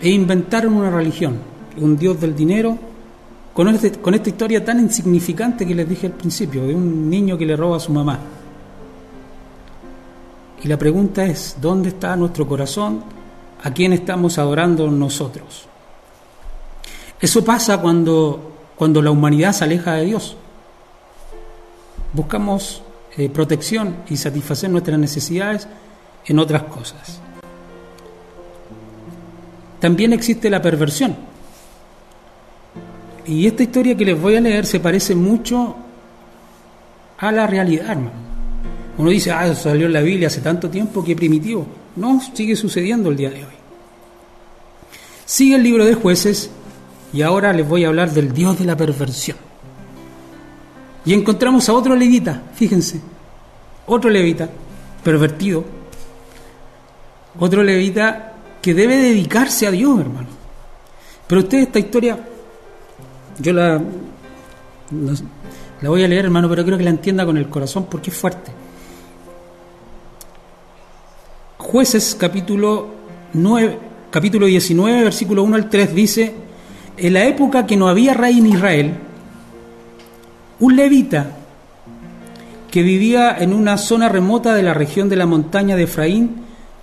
e 0.00 0.10
inventaron 0.10 0.74
una 0.74 0.90
religión, 0.90 1.38
un 1.78 1.96
dios 1.96 2.20
del 2.20 2.36
dinero, 2.36 2.78
con, 3.52 3.68
este, 3.68 3.92
con 3.92 4.14
esta 4.14 4.28
historia 4.28 4.64
tan 4.64 4.78
insignificante 4.78 5.66
que 5.66 5.74
les 5.74 5.88
dije 5.88 6.06
al 6.06 6.12
principio, 6.12 6.66
de 6.66 6.74
un 6.74 7.10
niño 7.10 7.36
que 7.36 7.46
le 7.46 7.56
roba 7.56 7.78
a 7.78 7.80
su 7.80 7.92
mamá. 7.92 8.20
Y 10.62 10.68
la 10.68 10.78
pregunta 10.78 11.24
es, 11.24 11.56
¿dónde 11.60 11.88
está 11.88 12.14
nuestro 12.16 12.46
corazón? 12.46 13.02
¿A 13.62 13.70
quién 13.72 13.92
estamos 13.92 14.38
adorando 14.38 14.90
nosotros? 14.90 15.66
Eso 17.20 17.44
pasa 17.44 17.80
cuando, 17.80 18.52
cuando 18.76 19.00
la 19.00 19.10
humanidad 19.10 19.52
se 19.52 19.64
aleja 19.64 19.94
de 19.94 20.04
Dios. 20.06 20.36
Buscamos 22.12 22.82
eh, 23.16 23.28
protección 23.28 23.96
y 24.08 24.16
satisfacer 24.16 24.70
nuestras 24.70 24.98
necesidades 24.98 25.66
en 26.26 26.38
otras 26.38 26.64
cosas. 26.64 27.20
También 29.80 30.12
existe 30.12 30.50
la 30.50 30.60
perversión. 30.60 31.16
Y 33.24 33.46
esta 33.46 33.62
historia 33.62 33.96
que 33.96 34.04
les 34.04 34.20
voy 34.20 34.36
a 34.36 34.40
leer 34.40 34.66
se 34.66 34.80
parece 34.80 35.14
mucho 35.14 35.76
a 37.18 37.32
la 37.32 37.46
realidad, 37.46 37.90
hermano. 37.90 38.29
Uno 38.98 39.10
dice, 39.10 39.30
ah, 39.30 39.46
eso 39.46 39.54
salió 39.54 39.86
en 39.86 39.92
la 39.92 40.02
Biblia 40.02 40.28
hace 40.28 40.40
tanto 40.40 40.68
tiempo 40.68 41.02
que 41.02 41.16
primitivo. 41.16 41.66
No, 41.96 42.20
sigue 42.34 42.56
sucediendo 42.56 43.10
el 43.10 43.16
día 43.16 43.30
de 43.30 43.44
hoy. 43.44 43.52
Sigue 45.24 45.56
el 45.56 45.62
libro 45.62 45.84
de 45.84 45.94
jueces 45.94 46.50
y 47.12 47.22
ahora 47.22 47.52
les 47.52 47.66
voy 47.66 47.84
a 47.84 47.88
hablar 47.88 48.10
del 48.12 48.32
Dios 48.32 48.58
de 48.58 48.64
la 48.64 48.76
perversión. 48.76 49.36
Y 51.04 51.14
encontramos 51.14 51.68
a 51.68 51.72
otro 51.72 51.96
levita, 51.96 52.42
fíjense, 52.54 53.00
otro 53.86 54.10
levita, 54.10 54.48
pervertido, 55.02 55.64
otro 57.38 57.62
levita 57.62 58.34
que 58.60 58.74
debe 58.74 58.96
dedicarse 58.96 59.66
a 59.66 59.70
Dios, 59.70 59.98
hermano. 60.00 60.28
Pero 61.26 61.40
usted 61.42 61.58
esta 61.58 61.78
historia, 61.78 62.18
yo 63.38 63.52
la, 63.52 63.80
la 65.80 65.88
voy 65.88 66.04
a 66.04 66.08
leer, 66.08 66.26
hermano, 66.26 66.48
pero 66.48 66.64
creo 66.64 66.76
que 66.76 66.84
la 66.84 66.90
entienda 66.90 67.24
con 67.24 67.36
el 67.36 67.48
corazón 67.48 67.86
porque 67.88 68.10
es 68.10 68.16
fuerte. 68.16 68.52
Jueces 71.70 72.16
capítulo 72.18 72.88
9, 73.32 73.78
capítulo 74.10 74.46
19, 74.46 75.04
versículo 75.04 75.44
1 75.44 75.54
al 75.54 75.70
3 75.70 75.94
dice, 75.94 76.34
en 76.96 77.12
la 77.12 77.24
época 77.26 77.64
que 77.64 77.76
no 77.76 77.86
había 77.86 78.12
rey 78.12 78.38
en 78.38 78.46
Israel, 78.48 78.94
un 80.58 80.74
levita 80.74 81.36
que 82.72 82.82
vivía 82.82 83.36
en 83.38 83.54
una 83.54 83.78
zona 83.78 84.08
remota 84.08 84.52
de 84.52 84.64
la 84.64 84.74
región 84.74 85.08
de 85.08 85.14
la 85.14 85.26
montaña 85.26 85.76
de 85.76 85.84
Efraín 85.84 86.42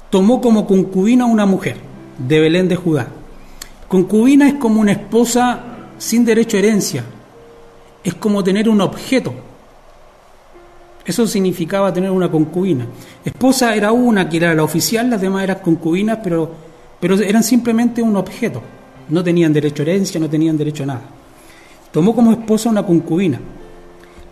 tomó 0.09 0.39
como 0.39 0.65
concubina 0.65 1.25
a 1.25 1.27
una 1.27 1.45
mujer 1.45 1.75
de 2.17 2.39
Belén 2.39 2.69
de 2.69 2.77
Judá. 2.77 3.09
Concubina 3.89 4.47
es 4.47 4.53
como 4.53 4.79
una 4.79 4.93
esposa 4.93 5.63
sin 5.97 6.23
derecho 6.23 6.55
a 6.55 6.59
herencia, 6.61 7.03
es 8.05 8.13
como 8.13 8.41
tener 8.41 8.69
un 8.69 8.79
objeto. 8.79 9.33
Eso 11.07 11.25
significaba 11.25 11.93
tener 11.93 12.11
una 12.11 12.29
concubina. 12.29 12.85
Esposa 13.23 13.73
era 13.73 13.93
una 13.93 14.27
que 14.27 14.35
era 14.35 14.53
la 14.53 14.63
oficial, 14.63 15.09
las 15.09 15.21
demás 15.21 15.45
eran 15.45 15.59
concubinas, 15.59 16.19
pero, 16.21 16.51
pero 16.99 17.15
eran 17.15 17.43
simplemente 17.43 18.01
un 18.01 18.17
objeto. 18.17 18.61
No 19.07 19.23
tenían 19.23 19.53
derecho 19.53 19.83
a 19.83 19.85
herencia, 19.85 20.19
no 20.19 20.29
tenían 20.29 20.57
derecho 20.57 20.83
a 20.83 20.87
nada. 20.87 21.01
Tomó 21.93 22.13
como 22.13 22.33
esposa 22.33 22.69
una 22.69 22.85
concubina. 22.85 23.39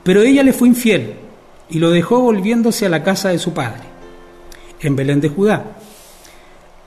Pero 0.03 0.21
ella 0.21 0.43
le 0.43 0.51
fue 0.51 0.67
infiel 0.67 1.13
y 1.69 1.79
lo 1.79 1.91
dejó 1.91 2.19
volviéndose 2.19 2.85
a 2.85 2.89
la 2.89 3.03
casa 3.03 3.29
de 3.29 3.39
su 3.39 3.53
padre, 3.53 3.83
en 4.81 4.97
Belén 4.97 5.21
de 5.21 5.29
Judá. 5.29 5.63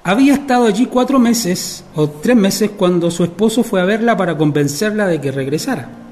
Había 0.04 0.34
estado 0.34 0.66
allí 0.66 0.84
cuatro 0.84 1.18
meses 1.18 1.82
o 1.94 2.10
tres 2.10 2.36
meses 2.36 2.72
cuando 2.76 3.10
su 3.10 3.24
esposo 3.24 3.62
fue 3.62 3.80
a 3.80 3.86
verla 3.86 4.18
para 4.18 4.36
convencerla 4.36 5.06
de 5.06 5.18
que 5.18 5.32
regresara. 5.32 6.07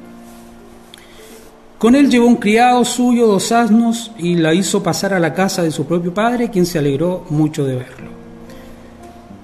Con 1.87 1.95
él 1.95 2.11
llevó 2.11 2.27
un 2.27 2.35
criado 2.35 2.85
suyo, 2.85 3.29
dos 3.29 3.53
asnos, 3.53 4.11
y 4.19 4.35
la 4.35 4.53
hizo 4.53 4.83
pasar 4.83 5.15
a 5.15 5.21
la 5.21 5.33
casa 5.33 5.63
de 5.63 5.71
su 5.71 5.87
propio 5.87 6.13
padre, 6.13 6.51
quien 6.51 6.67
se 6.67 6.81
alegró 6.81 7.25
mucho 7.31 7.65
de 7.65 7.77
verlo. 7.77 8.11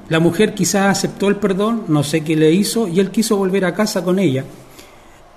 La 0.09 0.19
mujer 0.19 0.53
quizás 0.53 0.87
aceptó 0.87 1.29
el 1.29 1.37
perdón, 1.37 1.85
no 1.87 2.03
sé 2.03 2.25
qué 2.25 2.35
le 2.35 2.51
hizo, 2.51 2.89
y 2.89 2.99
él 2.99 3.13
quiso 3.13 3.37
volver 3.37 3.65
a 3.65 3.75
casa 3.75 4.03
con 4.03 4.19
ella. 4.19 4.45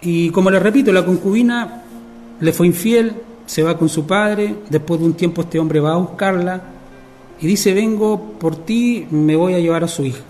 Y 0.02 0.32
como 0.32 0.50
le 0.50 0.58
repito, 0.58 0.92
la 0.92 1.06
concubina 1.06 1.84
le 2.40 2.52
fue 2.52 2.66
infiel, 2.66 3.14
se 3.46 3.62
va 3.62 3.78
con 3.78 3.88
su 3.88 4.08
padre, 4.08 4.56
después 4.72 5.00
de 5.00 5.06
un 5.06 5.14
tiempo 5.14 5.44
este 5.44 5.60
hombre 5.60 5.80
va 5.80 5.94
a 5.94 5.98
buscarla 5.98 6.60
y 7.40 7.46
dice, 7.46 7.76
vengo 7.76 8.20
por 8.40 8.66
ti, 8.66 9.06
me 9.12 9.36
voy 9.36 9.54
a 9.54 9.60
llevar 9.60 9.84
a 9.84 9.88
su 9.88 10.06
hija. 10.06 10.24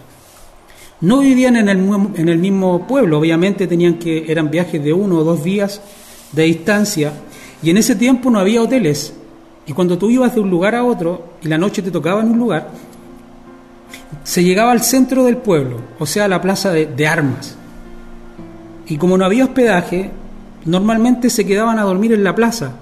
No 0.99 1.19
vivían 1.19 1.55
en 1.55 1.69
el, 1.69 1.79
en 2.15 2.27
el 2.27 2.37
mismo 2.37 2.85
pueblo, 2.85 3.19
obviamente 3.19 3.65
tenían 3.65 3.93
que, 3.93 4.29
eran 4.29 4.51
viajes 4.51 4.83
de 4.83 4.91
uno 4.91 5.19
o 5.19 5.23
dos 5.23 5.41
días 5.41 5.81
de 6.35 6.43
distancia, 6.43 7.13
y 7.63 7.69
en 7.69 7.77
ese 7.77 7.95
tiempo 7.95 8.29
no 8.29 8.39
había 8.39 8.61
hoteles, 8.61 9.13
y 9.67 9.73
cuando 9.73 9.97
tú 9.97 10.09
ibas 10.09 10.35
de 10.35 10.41
un 10.41 10.49
lugar 10.49 10.75
a 10.75 10.83
otro 10.83 11.35
y 11.41 11.47
la 11.47 11.57
noche 11.57 11.81
te 11.81 11.91
tocaba 11.91 12.21
en 12.21 12.29
un 12.29 12.37
lugar, 12.37 12.69
se 14.23 14.43
llegaba 14.43 14.71
al 14.71 14.81
centro 14.81 15.23
del 15.23 15.37
pueblo, 15.37 15.77
o 15.99 16.05
sea, 16.05 16.25
a 16.25 16.27
la 16.27 16.41
plaza 16.41 16.71
de, 16.71 17.07
armas. 17.07 17.55
Y 18.87 18.97
como 18.97 19.17
no 19.17 19.25
había 19.25 19.45
hospedaje, 19.45 20.11
normalmente 20.65 21.29
se 21.29 21.45
quedaban 21.45 21.79
a 21.79 21.83
dormir 21.83 22.13
en 22.13 22.23
la 22.23 22.35
plaza. 22.35 22.73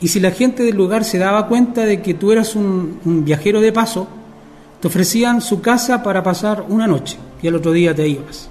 Y 0.00 0.08
si 0.08 0.20
la 0.20 0.30
gente 0.30 0.62
del 0.62 0.76
lugar 0.76 1.04
se 1.04 1.18
daba 1.18 1.48
cuenta 1.48 1.84
de 1.84 2.02
que 2.02 2.14
tú 2.14 2.32
eras 2.32 2.54
un, 2.56 3.00
viajero 3.24 3.60
de 3.60 3.72
paso, 3.72 4.08
te 4.80 4.88
ofrecían 4.88 5.40
su 5.40 5.60
casa 5.60 6.02
para 6.02 6.22
pasar 6.22 6.64
una 6.68 6.86
noche 6.86 7.16
y 7.42 7.48
al 7.48 7.56
otro 7.56 7.72
día 7.72 7.94
te 7.94 8.06
ibas. 8.06 8.50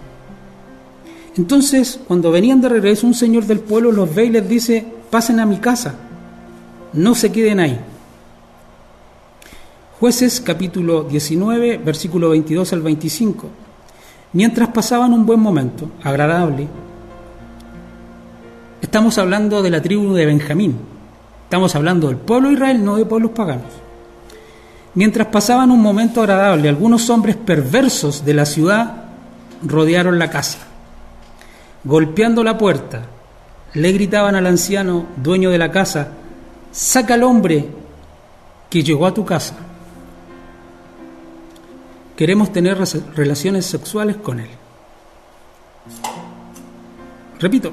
Entonces, 1.37 1.99
cuando 2.07 2.31
venían 2.31 2.61
de 2.61 2.69
regreso, 2.69 3.05
un 3.05 3.13
señor 3.13 3.45
del 3.45 3.59
pueblo 3.59 3.91
los 3.91 4.13
ve 4.13 4.25
y 4.25 4.29
les 4.29 4.47
dice, 4.47 4.85
pasen 5.09 5.39
a 5.39 5.45
mi 5.45 5.57
casa, 5.57 5.95
no 6.93 7.13
se 7.15 7.31
queden 7.31 7.59
ahí. 7.59 7.79
Jueces 9.99 10.41
capítulo 10.41 11.03
19, 11.03 11.77
versículo 11.77 12.29
22 12.29 12.73
al 12.73 12.81
25. 12.81 13.47
Mientras 14.33 14.69
pasaban 14.69 15.13
un 15.13 15.25
buen 15.25 15.39
momento, 15.39 15.89
agradable, 16.03 16.67
Estamos 18.95 19.17
hablando 19.17 19.63
de 19.63 19.71
la 19.71 19.81
tribu 19.81 20.13
de 20.13 20.25
Benjamín. 20.27 20.77
Estamos 21.43 21.75
hablando 21.75 22.07
del 22.07 22.17
pueblo 22.17 22.49
de 22.49 22.53
Israel, 22.53 22.85
no 22.85 22.97
de 22.97 23.05
pueblos 23.05 23.31
paganos. 23.31 23.73
Mientras 24.93 25.27
pasaban 25.27 25.71
un 25.71 25.81
momento 25.81 26.21
agradable, 26.21 26.69
algunos 26.69 27.09
hombres 27.09 27.35
perversos 27.35 28.23
de 28.23 28.33
la 28.35 28.45
ciudad 28.45 29.05
rodearon 29.63 30.19
la 30.19 30.29
casa. 30.29 30.59
Golpeando 31.85 32.43
la 32.43 32.57
puerta, 32.57 33.03
le 33.75 33.91
gritaban 33.91 34.35
al 34.35 34.47
anciano, 34.47 35.05
dueño 35.17 35.51
de 35.51 35.59
la 35.59 35.69
casa, 35.69 36.09
saca 36.71 37.13
al 37.13 37.23
hombre 37.23 37.69
que 38.71 38.83
llegó 38.83 39.05
a 39.05 39.13
tu 39.13 39.23
casa. 39.23 39.55
Queremos 42.17 42.51
tener 42.51 42.79
relaciones 43.15 43.67
sexuales 43.67 44.15
con 44.17 44.39
él. 44.39 44.49
Repito, 47.39 47.71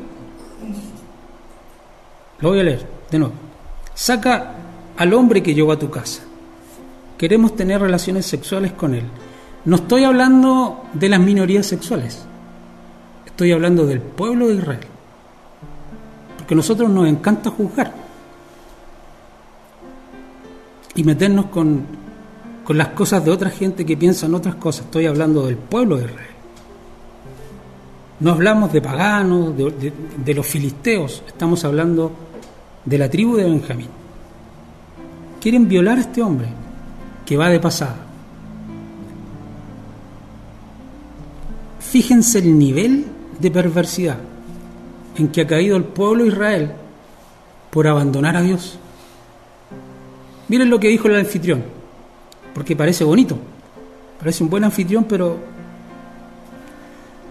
lo 2.41 2.51
voy 2.51 2.61
a 2.61 2.65
leer 2.65 2.87
de 3.11 3.19
nuevo. 3.19 3.35
Saca 3.95 4.57
al 4.99 5.15
hombre 5.15 5.43
que 5.43 5.55
llegó 5.55 5.73
a 5.73 5.79
tu 5.79 5.89
casa. 5.89 6.23
Queremos 7.17 7.57
tener 7.57 7.81
relaciones 7.81 8.27
sexuales 8.27 8.73
con 8.73 8.95
él. 8.95 9.05
No 9.65 9.77
estoy 9.77 10.05
hablando 10.05 10.85
de 10.93 11.09
las 11.09 11.21
minorías 11.21 11.65
sexuales. 11.67 12.27
Estoy 13.33 13.53
hablando 13.53 13.87
del 13.87 14.01
pueblo 14.01 14.49
de 14.49 14.55
Israel. 14.55 14.87
Porque 16.39 16.55
a 16.55 16.57
nosotros 16.57 16.89
nos 16.89 17.09
encanta 17.09 17.51
juzgar. 17.51 17.93
Y 20.95 21.03
meternos 21.03 21.47
con, 21.47 21.85
con 22.65 22.79
las 22.79 22.89
cosas 22.89 23.25
de 23.25 23.31
otra 23.31 23.51
gente 23.51 23.85
que 23.85 23.97
piensa 23.97 24.27
en 24.27 24.35
otras 24.35 24.55
cosas. 24.57 24.85
Estoy 24.85 25.07
hablando 25.07 25.47
del 25.47 25.57
pueblo 25.57 25.97
de 25.97 26.05
Israel. 26.05 26.33
No 28.21 28.31
hablamos 28.31 28.73
de 28.73 28.81
paganos, 28.81 29.53
de, 29.57 30.35
los 30.35 30.47
filisteos, 30.47 31.25
estamos 31.27 31.65
hablando 31.65 32.13
de 32.85 32.97
la 32.97 33.11
tribu 33.11 33.35
de 33.35 33.43
Benjamín. 33.43 33.89
Quieren 35.41 35.69
violar 35.69 35.99
a 35.99 36.03
este 36.03 36.23
hombre 36.23 36.47
que 37.27 37.37
va 37.37 37.49
de 37.49 37.59
pasada. 37.59 37.97
Fíjense 41.81 42.39
el 42.39 42.57
nivel 42.57 43.07
de 43.43 43.51
perversidad 43.51 44.19
en 45.17 45.29
que 45.29 45.43
ha 45.43 45.47
caído 45.47 45.77
el 45.77 45.85
pueblo 45.85 46.23
de 46.23 46.31
Israel 46.31 46.73
por 47.71 47.89
abandonar 47.89 48.37
a 48.37 48.41
Dios. 48.41 48.79
Miren 50.49 50.71
lo 50.71 50.79
que 50.79 50.89
dijo 50.89 51.09
el 51.09 51.17
anfitrión, 51.17 51.65
porque 52.55 52.77
parece 52.77 53.03
bonito, 53.03 53.37
parece 54.19 54.45
un 54.45 54.51
buen 54.51 54.65
anfitrión, 54.65 55.05
pero... 55.05 55.37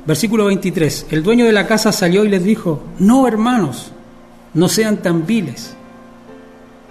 Versículo 0.05 0.45
23, 0.45 1.07
el 1.11 1.23
dueño 1.23 1.45
de 1.45 1.51
la 1.51 1.67
casa 1.67 1.91
salió 1.91 2.25
y 2.25 2.29
les 2.29 2.43
dijo, 2.43 2.83
no 2.99 3.27
hermanos, 3.27 3.91
no 4.53 4.67
sean 4.67 4.97
tan 4.97 5.25
viles, 5.27 5.75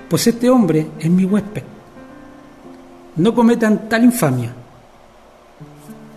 pues 0.08 0.28
este 0.28 0.48
hombre 0.48 0.86
es 0.98 1.10
mi 1.10 1.24
huésped, 1.24 1.64
no 3.16 3.34
cometan 3.34 3.88
tal 3.88 4.04
infamia. 4.04 4.54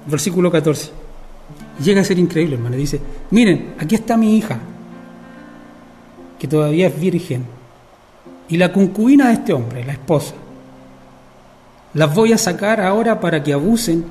Versículo 0.06 0.52
14, 0.52 0.92
llega 1.80 2.02
a 2.02 2.04
ser 2.04 2.20
increíble, 2.20 2.56
hermano, 2.56 2.76
dice, 2.76 3.00
miren, 3.32 3.76
aquí 3.80 3.96
está 3.96 4.18
mi 4.18 4.38
hija, 4.38 4.60
que 6.38 6.48
todavía 6.48 6.88
es 6.88 7.00
virgen, 7.00 7.46
y 8.50 8.58
la 8.58 8.72
concubina 8.72 9.28
de 9.28 9.34
este 9.34 9.54
hombre, 9.54 9.86
la 9.86 9.94
esposa. 9.94 10.36
Las 11.94 12.14
voy 12.14 12.34
a 12.34 12.38
sacar 12.38 12.82
ahora 12.82 13.20
para 13.20 13.44
que 13.44 13.54
abusen 13.54 14.04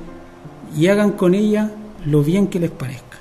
y 0.75 0.87
hagan 0.87 1.11
con 1.11 1.35
ella 1.35 1.69
lo 2.05 2.23
bien 2.23 2.47
que 2.47 2.59
les 2.59 2.71
parezca. 2.71 3.17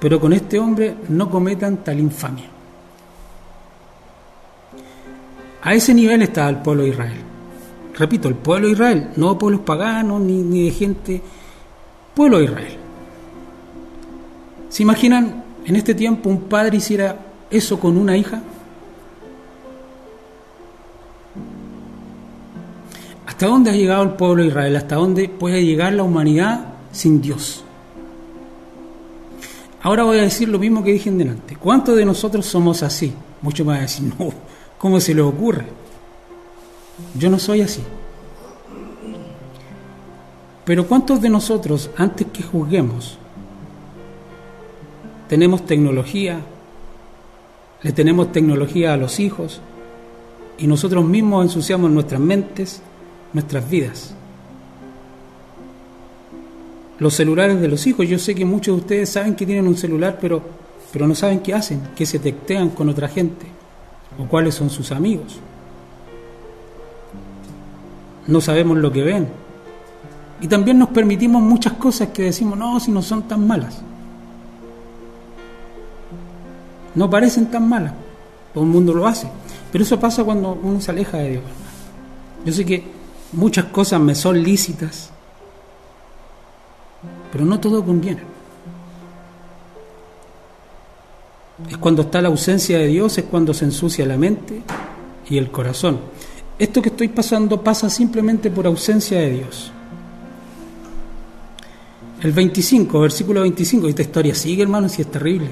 Pero 0.00 0.20
con 0.20 0.32
este 0.32 0.58
hombre 0.58 0.94
no 1.08 1.28
cometan 1.28 1.78
tal 1.78 2.00
infamia. 2.00 2.46
A 5.62 5.74
ese 5.74 5.94
nivel 5.94 6.22
está 6.22 6.48
el 6.48 6.56
pueblo 6.56 6.84
de 6.84 6.88
Israel. 6.88 7.20
Repito, 7.94 8.28
el 8.28 8.34
pueblo 8.34 8.66
de 8.66 8.72
Israel, 8.72 9.10
no 9.16 9.38
pueblos 9.38 9.60
paganos 9.60 10.20
ni 10.20 10.64
de 10.64 10.70
gente, 10.70 11.22
pueblo 12.14 12.38
de 12.38 12.44
Israel. 12.44 12.76
¿Se 14.68 14.82
imaginan 14.82 15.44
en 15.64 15.76
este 15.76 15.94
tiempo 15.94 16.30
un 16.30 16.42
padre 16.42 16.78
hiciera 16.78 17.16
eso 17.50 17.78
con 17.78 17.96
una 17.96 18.16
hija? 18.16 18.42
¿Hasta 23.26 23.46
dónde 23.46 23.70
ha 23.70 23.74
llegado 23.74 24.02
el 24.02 24.10
pueblo 24.10 24.42
de 24.42 24.48
Israel? 24.48 24.76
¿Hasta 24.76 24.96
dónde 24.96 25.28
puede 25.28 25.64
llegar 25.64 25.92
la 25.92 26.02
humanidad 26.02 26.66
sin 26.92 27.20
Dios? 27.20 27.64
Ahora 29.82 30.04
voy 30.04 30.18
a 30.18 30.22
decir 30.22 30.48
lo 30.48 30.58
mismo 30.58 30.84
que 30.84 30.92
dije 30.92 31.08
en 31.08 31.18
delante. 31.18 31.56
¿Cuántos 31.56 31.96
de 31.96 32.04
nosotros 32.04 32.46
somos 32.46 32.82
así? 32.82 33.12
Muchos 33.40 33.66
van 33.66 33.78
a 33.78 33.80
decir, 33.82 34.12
no, 34.18 34.32
¿cómo 34.78 35.00
se 35.00 35.12
le 35.12 35.22
ocurre? 35.22 35.66
Yo 37.18 37.28
no 37.28 37.38
soy 37.38 37.62
así. 37.62 37.82
Pero 40.64 40.86
¿cuántos 40.86 41.20
de 41.20 41.28
nosotros, 41.28 41.90
antes 41.96 42.26
que 42.32 42.42
juzguemos, 42.42 43.18
tenemos 45.28 45.64
tecnología, 45.64 46.40
le 47.82 47.92
tenemos 47.92 48.30
tecnología 48.32 48.92
a 48.92 48.96
los 48.96 49.18
hijos 49.18 49.60
y 50.58 50.66
nosotros 50.66 51.04
mismos 51.04 51.44
ensuciamos 51.44 51.90
nuestras 51.90 52.20
mentes, 52.20 52.82
nuestras 53.32 53.68
vidas. 53.68 54.14
Los 56.98 57.14
celulares 57.14 57.60
de 57.60 57.68
los 57.68 57.86
hijos, 57.86 58.06
yo 58.06 58.18
sé 58.18 58.34
que 58.34 58.44
muchos 58.44 58.76
de 58.76 58.80
ustedes 58.82 59.08
saben 59.08 59.34
que 59.34 59.46
tienen 59.46 59.66
un 59.66 59.76
celular, 59.76 60.18
pero, 60.20 60.42
pero 60.92 61.08
no 61.08 61.14
saben 61.14 61.40
qué 61.40 61.54
hacen, 61.54 61.80
que 61.96 62.06
se 62.06 62.20
tectean 62.20 62.70
con 62.70 62.88
otra 62.88 63.08
gente 63.08 63.46
o 64.18 64.26
cuáles 64.26 64.54
son 64.54 64.70
sus 64.70 64.92
amigos. 64.92 65.40
No 68.28 68.40
sabemos 68.40 68.78
lo 68.78 68.92
que 68.92 69.02
ven. 69.02 69.41
Y 70.42 70.48
también 70.48 70.78
nos 70.78 70.90
permitimos 70.90 71.42
muchas 71.42 71.74
cosas 71.74 72.08
que 72.08 72.24
decimos, 72.24 72.58
no, 72.58 72.78
si 72.78 72.90
no 72.90 73.00
son 73.00 73.22
tan 73.22 73.46
malas. 73.46 73.82
no 76.94 77.08
parecen 77.08 77.46
tan 77.46 77.68
malas. 77.68 77.94
Todo 78.52 78.64
el 78.64 78.70
mundo 78.70 78.92
lo 78.92 79.06
hace. 79.06 79.28
Pero 79.70 79.84
eso 79.84 79.98
pasa 79.98 80.24
cuando 80.24 80.58
uno 80.62 80.80
se 80.80 80.90
aleja 80.90 81.18
de 81.18 81.30
Dios. 81.30 81.44
Yo 82.44 82.52
sé 82.52 82.66
que 82.66 82.84
muchas 83.32 83.66
cosas 83.66 84.00
me 84.00 84.14
son 84.14 84.42
lícitas, 84.42 85.10
pero 87.30 87.44
no 87.44 87.58
todo 87.58 87.84
conviene. 87.84 88.22
Es 91.68 91.76
cuando 91.78 92.02
está 92.02 92.20
la 92.20 92.28
ausencia 92.28 92.78
de 92.78 92.88
Dios, 92.88 93.16
es 93.16 93.24
cuando 93.24 93.54
se 93.54 93.64
ensucia 93.64 94.04
la 94.04 94.16
mente 94.16 94.62
y 95.30 95.38
el 95.38 95.50
corazón. 95.50 96.00
Esto 96.58 96.82
que 96.82 96.90
estoy 96.90 97.08
pasando 97.08 97.62
pasa 97.62 97.88
simplemente 97.88 98.50
por 98.50 98.66
ausencia 98.66 99.18
de 99.18 99.30
Dios. 99.30 99.72
El 102.22 102.30
25, 102.30 103.00
versículo 103.00 103.40
25, 103.40 103.88
esta 103.88 104.02
historia 104.02 104.32
sigue, 104.32 104.62
hermano, 104.62 104.88
si 104.88 105.02
es 105.02 105.10
terrible. 105.10 105.48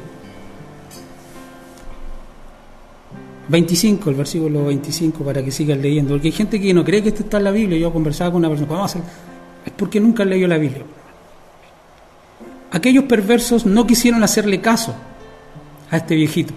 25, 3.49 4.11
el 4.11 4.17
versículo 4.17 4.67
25, 4.67 5.25
para 5.25 5.45
que 5.45 5.51
sigan 5.51 5.83
leyendo. 5.83 6.13
Porque 6.15 6.29
hay 6.29 6.33
gente 6.33 6.61
que 6.61 6.73
no 6.73 6.85
cree 6.85 7.03
que 7.03 7.09
esto 7.09 7.25
está 7.25 7.39
en 7.39 7.45
la 7.45 7.51
Biblia. 7.51 7.77
Yo 7.77 7.93
conversaba 7.93 8.31
con 8.31 8.39
una 8.39 8.49
persona, 8.49 8.69
¿cómo 8.69 8.85
hacer? 8.85 9.03
Es 9.67 9.73
porque 9.73 9.99
nunca 9.99 10.25
leído 10.25 10.47
la 10.47 10.59
Biblia. 10.59 10.85
Aquellos 12.71 13.03
perversos 13.05 13.67
no 13.67 13.85
quisieron 13.85 14.23
hacerle 14.23 14.61
caso 14.61 14.95
a 15.91 15.97
este 15.97 16.15
viejito. 16.15 16.55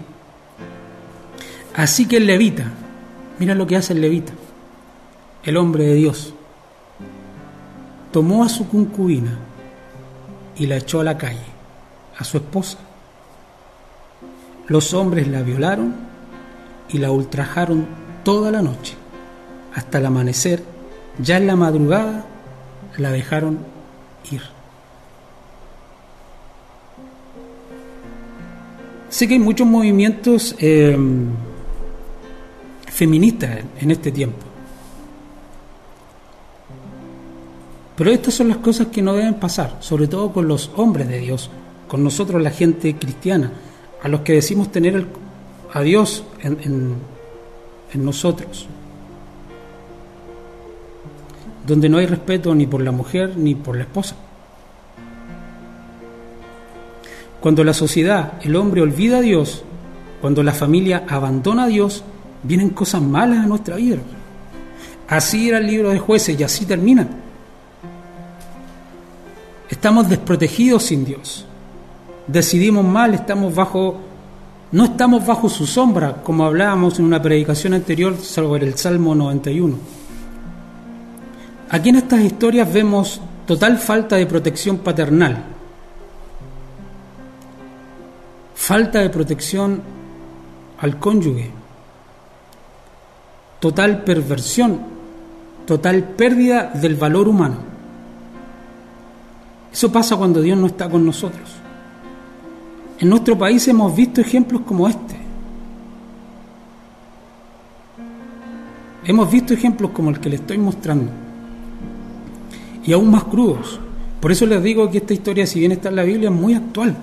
Así 1.74 2.06
que 2.06 2.18
el 2.18 2.26
levita, 2.28 2.70
mira 3.40 3.56
lo 3.56 3.66
que 3.66 3.74
hace 3.74 3.94
el 3.94 4.00
levita, 4.00 4.32
el 5.42 5.56
hombre 5.56 5.86
de 5.86 5.94
Dios, 5.94 6.32
tomó 8.12 8.44
a 8.44 8.48
su 8.48 8.68
concubina 8.68 9.36
y 10.56 10.66
la 10.66 10.76
echó 10.76 11.00
a 11.00 11.04
la 11.04 11.18
calle, 11.18 11.46
a 12.16 12.24
su 12.24 12.38
esposa. 12.38 12.78
Los 14.66 14.94
hombres 14.94 15.28
la 15.28 15.42
violaron 15.42 15.94
y 16.88 16.98
la 16.98 17.10
ultrajaron 17.10 17.86
toda 18.22 18.50
la 18.50 18.62
noche. 18.62 18.94
Hasta 19.74 19.98
el 19.98 20.06
amanecer, 20.06 20.62
ya 21.18 21.36
en 21.36 21.46
la 21.46 21.56
madrugada, 21.56 22.24
la 22.96 23.10
dejaron 23.10 23.58
ir. 24.30 24.42
Sé 29.08 29.28
que 29.28 29.34
hay 29.34 29.40
muchos 29.40 29.66
movimientos 29.66 30.56
eh, 30.58 30.96
feministas 32.90 33.60
en 33.80 33.90
este 33.90 34.10
tiempo. 34.10 34.43
Pero 37.96 38.10
estas 38.10 38.34
son 38.34 38.48
las 38.48 38.56
cosas 38.58 38.88
que 38.88 39.02
no 39.02 39.14
deben 39.14 39.34
pasar, 39.34 39.76
sobre 39.80 40.08
todo 40.08 40.32
con 40.32 40.48
los 40.48 40.70
hombres 40.76 41.08
de 41.08 41.20
Dios, 41.20 41.50
con 41.86 42.02
nosotros 42.02 42.42
la 42.42 42.50
gente 42.50 42.96
cristiana, 42.96 43.52
a 44.02 44.08
los 44.08 44.20
que 44.20 44.32
decimos 44.32 44.72
tener 44.72 45.06
a 45.72 45.80
Dios 45.82 46.24
en, 46.42 47.14
nosotros, 47.94 48.66
donde 51.64 51.88
no 51.88 51.98
hay 51.98 52.06
respeto 52.06 52.52
ni 52.52 52.66
por 52.66 52.82
la 52.82 52.90
mujer 52.90 53.36
ni 53.36 53.54
por 53.54 53.76
la 53.76 53.84
esposa. 53.84 54.16
Cuando 57.40 57.62
la 57.62 57.74
sociedad, 57.74 58.32
el 58.42 58.56
hombre 58.56 58.80
olvida 58.80 59.18
a 59.18 59.20
Dios, 59.20 59.62
cuando 60.20 60.42
la 60.42 60.52
familia 60.52 61.04
abandona 61.08 61.64
a 61.64 61.68
Dios, 61.68 62.02
vienen 62.42 62.70
cosas 62.70 63.02
malas 63.02 63.44
a 63.44 63.46
nuestra 63.46 63.76
vida. 63.76 63.98
Así 65.06 65.48
era 65.48 65.58
el 65.58 65.68
libro 65.68 65.90
de 65.90 66.00
jueces 66.00 66.40
y 66.40 66.42
así 66.42 66.66
termina. 66.66 67.06
Estamos 69.68 70.08
desprotegidos 70.08 70.84
sin 70.84 71.04
Dios. 71.04 71.46
Decidimos 72.26 72.84
mal, 72.84 73.14
estamos 73.14 73.54
bajo 73.54 74.00
no 74.74 74.86
estamos 74.86 75.24
bajo 75.24 75.48
su 75.48 75.68
sombra, 75.68 76.22
como 76.24 76.44
hablábamos 76.44 76.98
en 76.98 77.04
una 77.04 77.22
predicación 77.22 77.74
anterior 77.74 78.16
sobre 78.18 78.66
el 78.66 78.76
Salmo 78.76 79.14
91. 79.14 79.76
Aquí 81.70 81.90
en 81.90 81.94
estas 81.94 82.22
historias 82.22 82.72
vemos 82.72 83.20
total 83.46 83.78
falta 83.78 84.16
de 84.16 84.26
protección 84.26 84.78
paternal, 84.78 85.44
falta 88.56 88.98
de 88.98 89.10
protección 89.10 89.80
al 90.80 90.98
cónyuge, 90.98 91.52
total 93.60 94.02
perversión, 94.02 94.80
total 95.66 96.02
pérdida 96.02 96.72
del 96.74 96.96
valor 96.96 97.28
humano. 97.28 97.73
Eso 99.74 99.90
pasa 99.90 100.16
cuando 100.16 100.40
Dios 100.40 100.56
no 100.56 100.68
está 100.68 100.88
con 100.88 101.04
nosotros. 101.04 101.50
En 103.00 103.08
nuestro 103.08 103.36
país 103.36 103.66
hemos 103.66 103.94
visto 103.94 104.20
ejemplos 104.20 104.62
como 104.64 104.88
este. 104.88 105.16
Hemos 109.04 109.28
visto 109.32 109.52
ejemplos 109.52 109.90
como 109.90 110.10
el 110.10 110.20
que 110.20 110.30
le 110.30 110.36
estoy 110.36 110.58
mostrando. 110.58 111.10
Y 112.84 112.92
aún 112.92 113.10
más 113.10 113.24
crudos. 113.24 113.80
Por 114.20 114.30
eso 114.30 114.46
les 114.46 114.62
digo 114.62 114.88
que 114.88 114.98
esta 114.98 115.12
historia, 115.12 115.44
si 115.44 115.58
bien 115.58 115.72
está 115.72 115.88
en 115.88 115.96
la 115.96 116.04
Biblia, 116.04 116.28
es 116.28 116.34
muy 116.36 116.54
actual. 116.54 116.96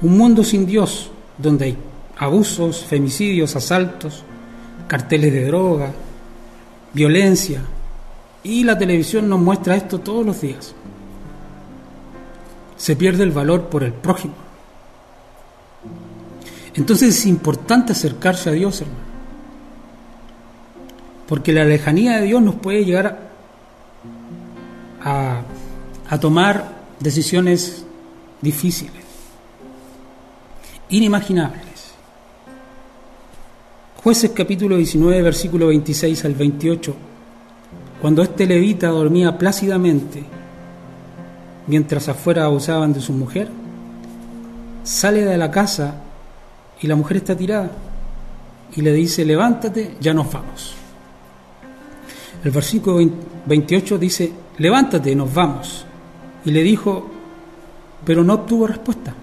Un 0.00 0.16
mundo 0.16 0.42
sin 0.42 0.64
Dios, 0.64 1.10
donde 1.36 1.66
hay 1.66 1.76
abusos, 2.16 2.82
femicidios, 2.82 3.54
asaltos, 3.56 4.24
carteles 4.88 5.34
de 5.34 5.44
droga, 5.44 5.92
violencia. 6.94 7.60
Y 8.42 8.64
la 8.64 8.78
televisión 8.78 9.28
nos 9.28 9.38
muestra 9.38 9.76
esto 9.76 10.00
todos 10.00 10.24
los 10.24 10.40
días. 10.40 10.74
Se 12.76 12.96
pierde 12.96 13.22
el 13.24 13.32
valor 13.32 13.68
por 13.68 13.84
el 13.84 13.92
prójimo. 13.92 14.34
Entonces 16.74 17.18
es 17.18 17.26
importante 17.26 17.92
acercarse 17.92 18.50
a 18.50 18.52
Dios, 18.52 18.80
hermano. 18.82 19.06
Porque 21.26 21.52
la 21.52 21.64
lejanía 21.64 22.20
de 22.20 22.26
Dios 22.26 22.42
nos 22.42 22.56
puede 22.56 22.84
llegar 22.84 23.30
a, 25.02 25.40
a 26.08 26.20
tomar 26.20 26.76
decisiones 27.00 27.84
difíciles, 28.42 29.04
inimaginables. 30.90 31.64
Jueces 34.02 34.30
capítulo 34.32 34.76
19, 34.76 35.22
versículo 35.22 35.68
26 35.68 36.24
al 36.26 36.34
28. 36.34 36.94
Cuando 38.00 38.22
este 38.22 38.46
levita 38.46 38.88
dormía 38.88 39.36
plácidamente 39.36 40.35
mientras 41.66 42.08
afuera 42.08 42.44
abusaban 42.44 42.92
de 42.92 43.00
su 43.00 43.12
mujer, 43.12 43.48
sale 44.84 45.24
de 45.24 45.36
la 45.36 45.50
casa 45.50 45.94
y 46.80 46.86
la 46.86 46.96
mujer 46.96 47.18
está 47.18 47.36
tirada 47.36 47.70
y 48.74 48.82
le 48.82 48.92
dice, 48.92 49.24
levántate, 49.24 49.96
ya 50.00 50.12
nos 50.12 50.30
vamos. 50.32 50.74
El 52.44 52.50
versículo 52.50 52.98
28 53.46 53.98
dice, 53.98 54.32
levántate, 54.58 55.14
nos 55.14 55.32
vamos. 55.32 55.84
Y 56.44 56.50
le 56.50 56.62
dijo, 56.62 57.10
pero 58.04 58.22
no 58.22 58.34
obtuvo 58.34 58.66
respuesta. 58.66 59.14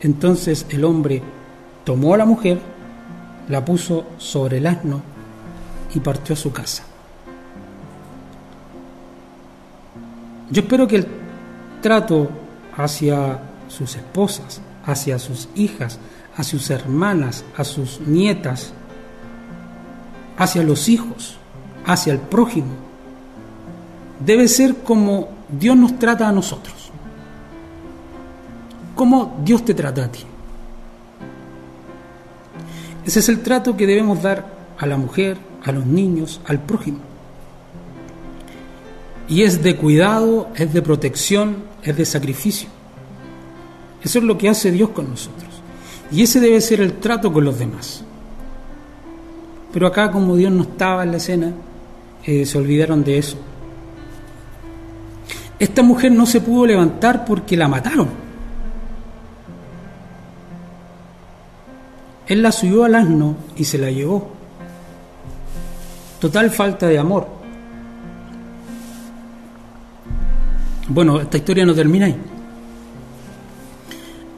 Entonces 0.00 0.66
el 0.70 0.84
hombre 0.84 1.22
tomó 1.84 2.14
a 2.14 2.18
la 2.18 2.24
mujer, 2.24 2.60
la 3.48 3.64
puso 3.64 4.06
sobre 4.18 4.58
el 4.58 4.66
asno 4.66 5.02
y 5.94 6.00
partió 6.00 6.34
a 6.34 6.38
su 6.38 6.52
casa. 6.52 6.84
Yo 10.50 10.62
espero 10.62 10.86
que 10.86 10.96
el 10.96 11.23
trato 11.84 12.30
hacia 12.78 13.40
sus 13.68 13.94
esposas, 13.94 14.62
hacia 14.86 15.18
sus 15.18 15.50
hijas, 15.54 15.98
a 16.34 16.42
sus 16.42 16.70
hermanas, 16.70 17.44
a 17.58 17.62
sus 17.62 18.00
nietas, 18.00 18.72
hacia 20.38 20.62
los 20.62 20.88
hijos, 20.88 21.36
hacia 21.84 22.14
el 22.14 22.20
prójimo, 22.20 22.72
debe 24.24 24.48
ser 24.48 24.76
como 24.76 25.28
Dios 25.50 25.76
nos 25.76 25.98
trata 25.98 26.26
a 26.26 26.32
nosotros. 26.32 26.90
Como 28.94 29.42
Dios 29.44 29.62
te 29.62 29.74
trata 29.74 30.06
a 30.06 30.08
ti. 30.10 30.20
Ese 33.04 33.18
es 33.18 33.28
el 33.28 33.42
trato 33.42 33.76
que 33.76 33.86
debemos 33.86 34.22
dar 34.22 34.46
a 34.78 34.86
la 34.86 34.96
mujer, 34.96 35.36
a 35.62 35.70
los 35.70 35.84
niños, 35.84 36.40
al 36.46 36.60
prójimo. 36.60 37.13
Y 39.28 39.42
es 39.42 39.62
de 39.62 39.76
cuidado, 39.76 40.48
es 40.54 40.72
de 40.72 40.82
protección, 40.82 41.56
es 41.82 41.96
de 41.96 42.04
sacrificio. 42.04 42.68
Eso 44.02 44.18
es 44.18 44.24
lo 44.24 44.36
que 44.36 44.48
hace 44.48 44.70
Dios 44.70 44.90
con 44.90 45.08
nosotros. 45.08 45.50
Y 46.10 46.22
ese 46.22 46.40
debe 46.40 46.60
ser 46.60 46.80
el 46.80 46.94
trato 46.94 47.32
con 47.32 47.44
los 47.44 47.58
demás. 47.58 48.04
Pero 49.72 49.86
acá 49.86 50.10
como 50.10 50.36
Dios 50.36 50.52
no 50.52 50.62
estaba 50.62 51.02
en 51.02 51.10
la 51.10 51.16
escena, 51.16 51.52
eh, 52.24 52.44
se 52.44 52.58
olvidaron 52.58 53.02
de 53.02 53.18
eso. 53.18 53.36
Esta 55.58 55.82
mujer 55.82 56.12
no 56.12 56.26
se 56.26 56.40
pudo 56.40 56.66
levantar 56.66 57.24
porque 57.24 57.56
la 57.56 57.68
mataron. 57.68 58.08
Él 62.26 62.42
la 62.42 62.52
subió 62.52 62.84
al 62.84 62.94
asno 62.94 63.36
y 63.56 63.64
se 63.64 63.78
la 63.78 63.90
llevó. 63.90 64.30
Total 66.20 66.50
falta 66.50 66.86
de 66.86 66.98
amor. 66.98 67.43
Bueno, 70.88 71.20
esta 71.20 71.36
historia 71.36 71.64
no 71.64 71.74
termina 71.74 72.06
ahí. 72.06 72.16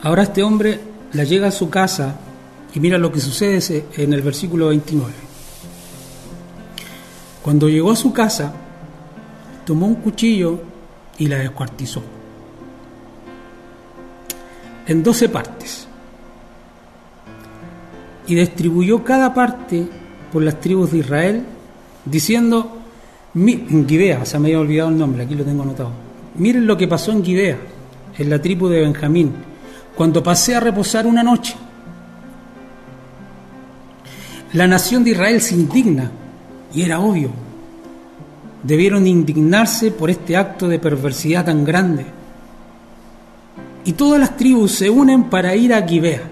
Ahora 0.03 0.23
este 0.23 0.43
hombre 0.43 0.81
la 1.13 1.25
llega 1.25 1.49
a 1.49 1.53
su 1.53 1.69
casa 1.71 2.17
y 2.75 2.81
mira 2.81 2.99
lo 2.99 3.11
que 3.11 3.21
sucede 3.21 3.87
en 3.97 4.13
el 4.13 4.23
versículo 4.23 4.69
29. 4.69 5.13
Cuando 7.43 7.69
llegó 7.69 7.91
a 7.91 7.97
su 7.97 8.13
casa, 8.13 8.53
tomó 9.65 9.87
un 9.87 9.97
cuchillo 9.97 10.61
y 11.19 11.27
la 11.27 11.39
descuartizó 11.39 12.03
en 14.87 15.03
doce 15.03 15.29
partes 15.29 15.87
y 18.27 18.35
distribuyó 18.35 19.05
cada 19.05 19.35
parte 19.35 19.87
por 20.33 20.43
las 20.43 20.61
tribus 20.61 20.93
de 20.93 20.99
Israel, 20.99 21.45
diciendo, 22.05 22.79
en 23.35 23.89
Gibea, 23.89 24.25
se 24.25 24.39
me 24.39 24.49
había 24.49 24.61
olvidado 24.61 24.89
el 24.91 24.99
nombre, 24.99 25.23
aquí 25.23 25.35
lo 25.35 25.45
tengo 25.45 25.63
anotado, 25.63 25.93
miren 26.39 26.67
lo 26.67 26.77
que 26.77 26.89
pasó 26.89 27.13
en 27.13 27.25
Gibea, 27.25 27.59
en 28.19 28.31
la 28.31 28.41
tribu 28.41 28.69
de 28.69 28.81
Benjamín, 28.81 29.33
cuando 29.95 30.23
pasé 30.23 30.55
a 30.55 30.61
reposar 30.61 31.07
una 31.07 31.23
noche. 31.23 31.55
La 34.53 34.67
nación 34.67 35.05
de 35.05 35.11
Israel 35.11 35.41
se 35.41 35.55
indigna, 35.55 36.11
y 36.73 36.83
era 36.83 37.01
obvio. 37.01 37.31
Debieron 38.63 39.07
indignarse 39.07 39.91
por 39.91 40.11
este 40.11 40.37
acto 40.37 40.69
de 40.69 40.79
perversidad 40.79 41.45
tan 41.45 41.65
grande. 41.65 42.07
Y 43.85 43.93
todas 43.93 44.19
las 44.19 44.37
tribus 44.37 44.73
se 44.73 44.91
unen 44.91 45.25
para 45.25 45.55
ir 45.55 45.73
a 45.73 45.87
Gibea 45.87 46.23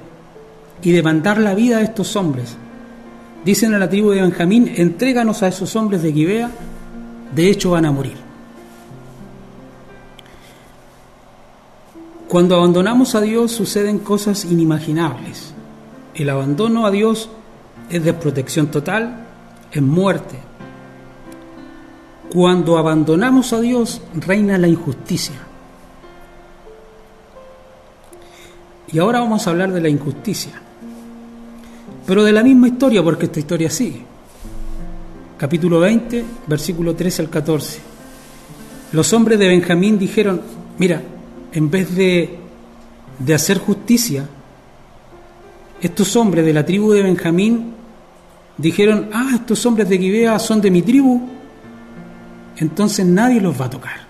y 0.82 0.90
demandar 0.90 1.38
la 1.38 1.54
vida 1.54 1.78
de 1.78 1.84
estos 1.84 2.16
hombres. 2.16 2.56
Dicen 3.44 3.74
a 3.74 3.78
la 3.78 3.88
tribu 3.88 4.10
de 4.10 4.22
Benjamín, 4.22 4.72
entréganos 4.76 5.42
a 5.42 5.48
esos 5.48 5.76
hombres 5.76 6.02
de 6.02 6.12
Gibea, 6.12 6.50
de 7.34 7.50
hecho 7.50 7.70
van 7.70 7.84
a 7.84 7.92
morir. 7.92 8.23
Cuando 12.28 12.56
abandonamos 12.56 13.14
a 13.14 13.20
Dios 13.20 13.52
suceden 13.52 13.98
cosas 13.98 14.44
inimaginables. 14.44 15.52
El 16.14 16.30
abandono 16.30 16.86
a 16.86 16.90
Dios 16.90 17.28
es 17.90 18.02
desprotección 18.02 18.68
total, 18.68 19.26
es 19.70 19.82
muerte. 19.82 20.36
Cuando 22.32 22.78
abandonamos 22.78 23.52
a 23.52 23.60
Dios 23.60 24.00
reina 24.14 24.58
la 24.58 24.68
injusticia. 24.68 25.36
Y 28.90 28.98
ahora 28.98 29.20
vamos 29.20 29.46
a 29.46 29.50
hablar 29.50 29.72
de 29.72 29.80
la 29.80 29.88
injusticia. 29.88 30.52
Pero 32.06 32.24
de 32.24 32.32
la 32.32 32.42
misma 32.42 32.68
historia, 32.68 33.02
porque 33.02 33.26
esta 33.26 33.40
historia 33.40 33.70
sigue. 33.70 34.02
Capítulo 35.36 35.80
20, 35.80 36.24
versículo 36.46 36.94
13 36.94 37.22
al 37.22 37.30
14. 37.30 37.80
Los 38.92 39.12
hombres 39.12 39.38
de 39.38 39.48
Benjamín 39.48 39.98
dijeron, 39.98 40.40
mira, 40.78 41.02
en 41.54 41.70
vez 41.70 41.94
de, 41.94 42.36
de 43.18 43.34
hacer 43.34 43.58
justicia, 43.58 44.28
estos 45.80 46.16
hombres 46.16 46.44
de 46.44 46.52
la 46.52 46.66
tribu 46.66 46.92
de 46.92 47.02
Benjamín 47.02 47.74
dijeron, 48.58 49.08
ah, 49.12 49.30
estos 49.34 49.64
hombres 49.64 49.88
de 49.88 49.98
Gibea 49.98 50.38
son 50.40 50.60
de 50.60 50.70
mi 50.70 50.82
tribu, 50.82 51.28
entonces 52.56 53.06
nadie 53.06 53.40
los 53.40 53.58
va 53.58 53.66
a 53.66 53.70
tocar. 53.70 54.04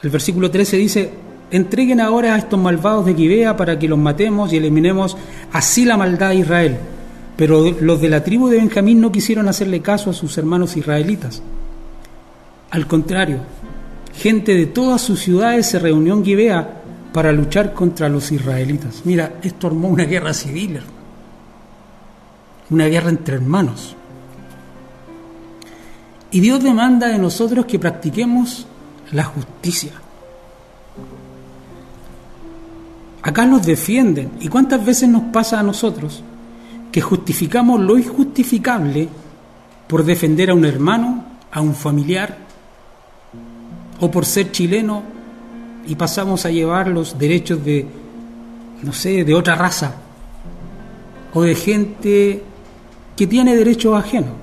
El 0.00 0.10
versículo 0.10 0.50
13 0.50 0.76
dice, 0.76 1.10
entreguen 1.50 2.00
ahora 2.00 2.34
a 2.34 2.38
estos 2.38 2.58
malvados 2.58 3.04
de 3.06 3.14
Gibea 3.14 3.56
para 3.56 3.78
que 3.78 3.88
los 3.88 3.98
matemos 3.98 4.52
y 4.52 4.58
eliminemos 4.58 5.16
así 5.52 5.84
la 5.84 5.96
maldad 5.96 6.30
de 6.30 6.36
Israel. 6.36 6.76
Pero 7.36 7.68
los 7.80 8.00
de 8.00 8.08
la 8.08 8.22
tribu 8.22 8.48
de 8.48 8.58
Benjamín 8.58 9.00
no 9.00 9.10
quisieron 9.10 9.48
hacerle 9.48 9.80
caso 9.80 10.10
a 10.10 10.12
sus 10.12 10.38
hermanos 10.38 10.76
israelitas. 10.76 11.42
Al 12.70 12.86
contrario, 12.86 13.38
gente 14.14 14.54
de 14.54 14.66
todas 14.66 15.00
sus 15.00 15.20
ciudades 15.20 15.66
se 15.66 15.78
reunió 15.78 16.14
en 16.14 16.24
Gibea 16.24 16.82
para 17.12 17.32
luchar 17.32 17.74
contra 17.74 18.08
los 18.08 18.32
israelitas. 18.32 19.02
Mira, 19.04 19.34
esto 19.42 19.66
armó 19.66 19.88
una 19.88 20.04
guerra 20.04 20.32
civil, 20.32 20.80
una 22.70 22.86
guerra 22.86 23.10
entre 23.10 23.36
hermanos. 23.36 23.96
Y 26.30 26.40
Dios 26.40 26.62
demanda 26.62 27.08
de 27.08 27.18
nosotros 27.18 27.66
que 27.66 27.78
practiquemos 27.78 28.66
la 29.12 29.24
justicia. 29.24 29.92
Acá 33.22 33.46
nos 33.46 33.64
defienden. 33.64 34.32
¿Y 34.40 34.48
cuántas 34.48 34.84
veces 34.84 35.08
nos 35.08 35.24
pasa 35.24 35.60
a 35.60 35.62
nosotros 35.62 36.24
que 36.90 37.00
justificamos 37.00 37.80
lo 37.80 37.96
injustificable 37.96 39.08
por 39.86 40.04
defender 40.04 40.50
a 40.50 40.54
un 40.54 40.64
hermano, 40.64 41.24
a 41.50 41.60
un 41.60 41.74
familiar, 41.74 42.38
o 44.02 44.10
por 44.10 44.26
ser 44.26 44.50
chileno 44.50 45.02
y 45.86 45.94
pasamos 45.94 46.44
a 46.44 46.50
llevar 46.50 46.88
los 46.88 47.18
derechos 47.18 47.64
de, 47.64 47.86
no 48.82 48.92
sé, 48.92 49.24
de 49.24 49.34
otra 49.34 49.54
raza 49.54 49.94
o 51.32 51.42
de 51.42 51.54
gente 51.54 52.42
que 53.16 53.26
tiene 53.26 53.56
derechos 53.56 53.96
ajenos. 53.96 54.42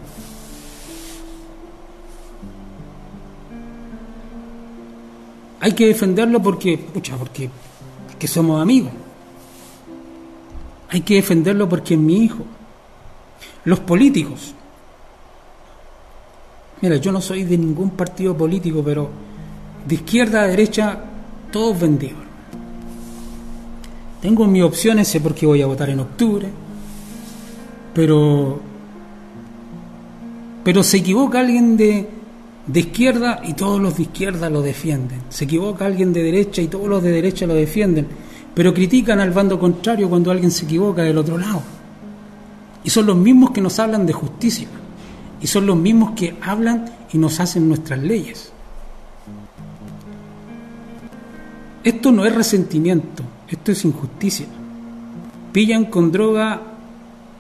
hay 5.62 5.74
que 5.74 5.88
defenderlo 5.88 6.42
porque, 6.42 6.78
pucha, 6.78 7.18
porque, 7.18 7.50
porque 8.08 8.28
somos 8.28 8.62
amigos. 8.62 8.92
Hay 10.90 11.02
que 11.02 11.16
defenderlo 11.16 11.68
porque 11.68 11.96
es 11.96 12.00
mi 12.00 12.24
hijo. 12.24 12.44
Los 13.66 13.80
políticos. 13.82 14.54
Mira, 16.82 16.96
yo 16.96 17.12
no 17.12 17.20
soy 17.20 17.44
de 17.44 17.58
ningún 17.58 17.92
partido 17.92 18.36
político, 18.36 18.82
pero 18.84 19.10
de 19.90 19.96
izquierda 19.96 20.44
a 20.44 20.48
derecha, 20.48 21.00
todos 21.52 21.80
vendidos. 21.80 22.20
Tengo 24.22 24.46
mis 24.46 24.62
opciones, 24.62 25.08
sé 25.08 25.20
por 25.20 25.34
qué 25.34 25.48
voy 25.48 25.64
a 25.64 25.66
votar 25.66 25.90
en 25.90 26.00
octubre, 26.00 26.48
pero, 27.92 28.60
pero 30.64 30.84
se 30.84 30.98
equivoca 30.98 31.40
alguien 31.40 31.76
de, 31.76 32.08
de 32.68 32.80
izquierda 32.80 33.42
y 33.44 33.54
todos 33.54 33.82
los 33.82 33.98
de 33.98 34.04
izquierda 34.04 34.48
lo 34.52 34.62
defienden. 34.62 35.22
Se 35.30 35.46
equivoca 35.46 35.88
alguien 35.88 36.14
de 36.14 36.22
derecha 36.22 36.62
y 36.62 36.68
todos 36.68 36.88
los 36.88 37.02
de 37.02 37.12
derecha 37.12 37.48
lo 37.48 37.56
defienden, 37.56 38.06
pero 38.54 38.76
critican 38.76 39.20
al 39.20 39.32
bando 39.32 39.60
contrario 39.60 40.08
cuando 40.08 40.30
alguien 40.30 40.52
se 40.52 40.66
equivoca 40.66 41.02
del 41.02 41.18
otro 41.18 41.36
lado. 41.36 41.64
Y 42.84 42.92
son 42.92 43.08
los 43.08 43.18
mismos 43.18 43.50
que 43.50 43.62
nos 43.62 43.80
hablan 43.80 44.06
de 44.06 44.14
justicia, 44.14 44.68
y 45.42 45.48
son 45.48 45.66
los 45.66 45.78
mismos 45.78 46.12
que 46.12 46.36
hablan 46.44 46.86
y 47.12 47.18
nos 47.18 47.40
hacen 47.40 47.68
nuestras 47.68 47.98
leyes. 47.98 48.49
Esto 51.90 52.12
no 52.12 52.24
es 52.24 52.36
resentimiento, 52.36 53.24
esto 53.48 53.72
es 53.72 53.84
injusticia. 53.84 54.46
Pillan 55.52 55.86
con 55.86 56.12
droga 56.12 56.62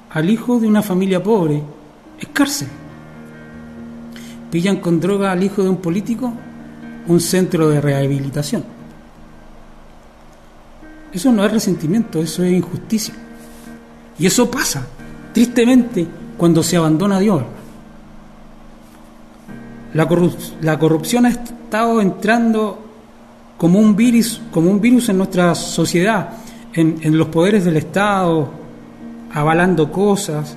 al 0.09 0.27
hijo 0.27 0.59
de 0.59 0.65
una 0.65 0.81
familia 0.81 1.21
pobre, 1.21 1.61
es 2.19 2.27
cárcel. 2.29 2.67
Pillan 4.49 4.77
con 4.77 4.99
droga 4.99 5.31
al 5.31 5.43
hijo 5.43 5.61
de 5.61 5.69
un 5.69 5.77
político, 5.77 6.33
un 7.07 7.19
centro 7.19 7.69
de 7.69 7.79
rehabilitación. 7.79 8.63
Eso 11.13 11.31
no 11.31 11.45
es 11.45 11.51
resentimiento, 11.51 12.19
eso 12.19 12.43
es 12.43 12.51
injusticia. 12.51 13.13
Y 14.17 14.25
eso 14.25 14.49
pasa, 14.49 14.83
tristemente, 15.31 16.07
cuando 16.39 16.63
se 16.63 16.75
abandona 16.75 17.17
a 17.17 17.19
Dios. 17.19 17.43
La, 19.93 20.09
la 20.63 20.79
corrupción 20.79 21.27
ha 21.27 21.29
estado 21.29 22.01
entrando 22.01 22.88
como 23.59 23.77
un 23.77 23.93
virus, 23.93 24.41
como 24.51 24.71
un 24.71 24.79
virus 24.79 25.09
en 25.09 25.17
nuestra 25.17 25.53
sociedad, 25.53 26.29
en, 26.73 27.17
los 27.17 27.27
poderes 27.27 27.65
del 27.65 27.75
Estado, 27.75 28.49
avalando 29.33 29.91
cosas. 29.91 30.55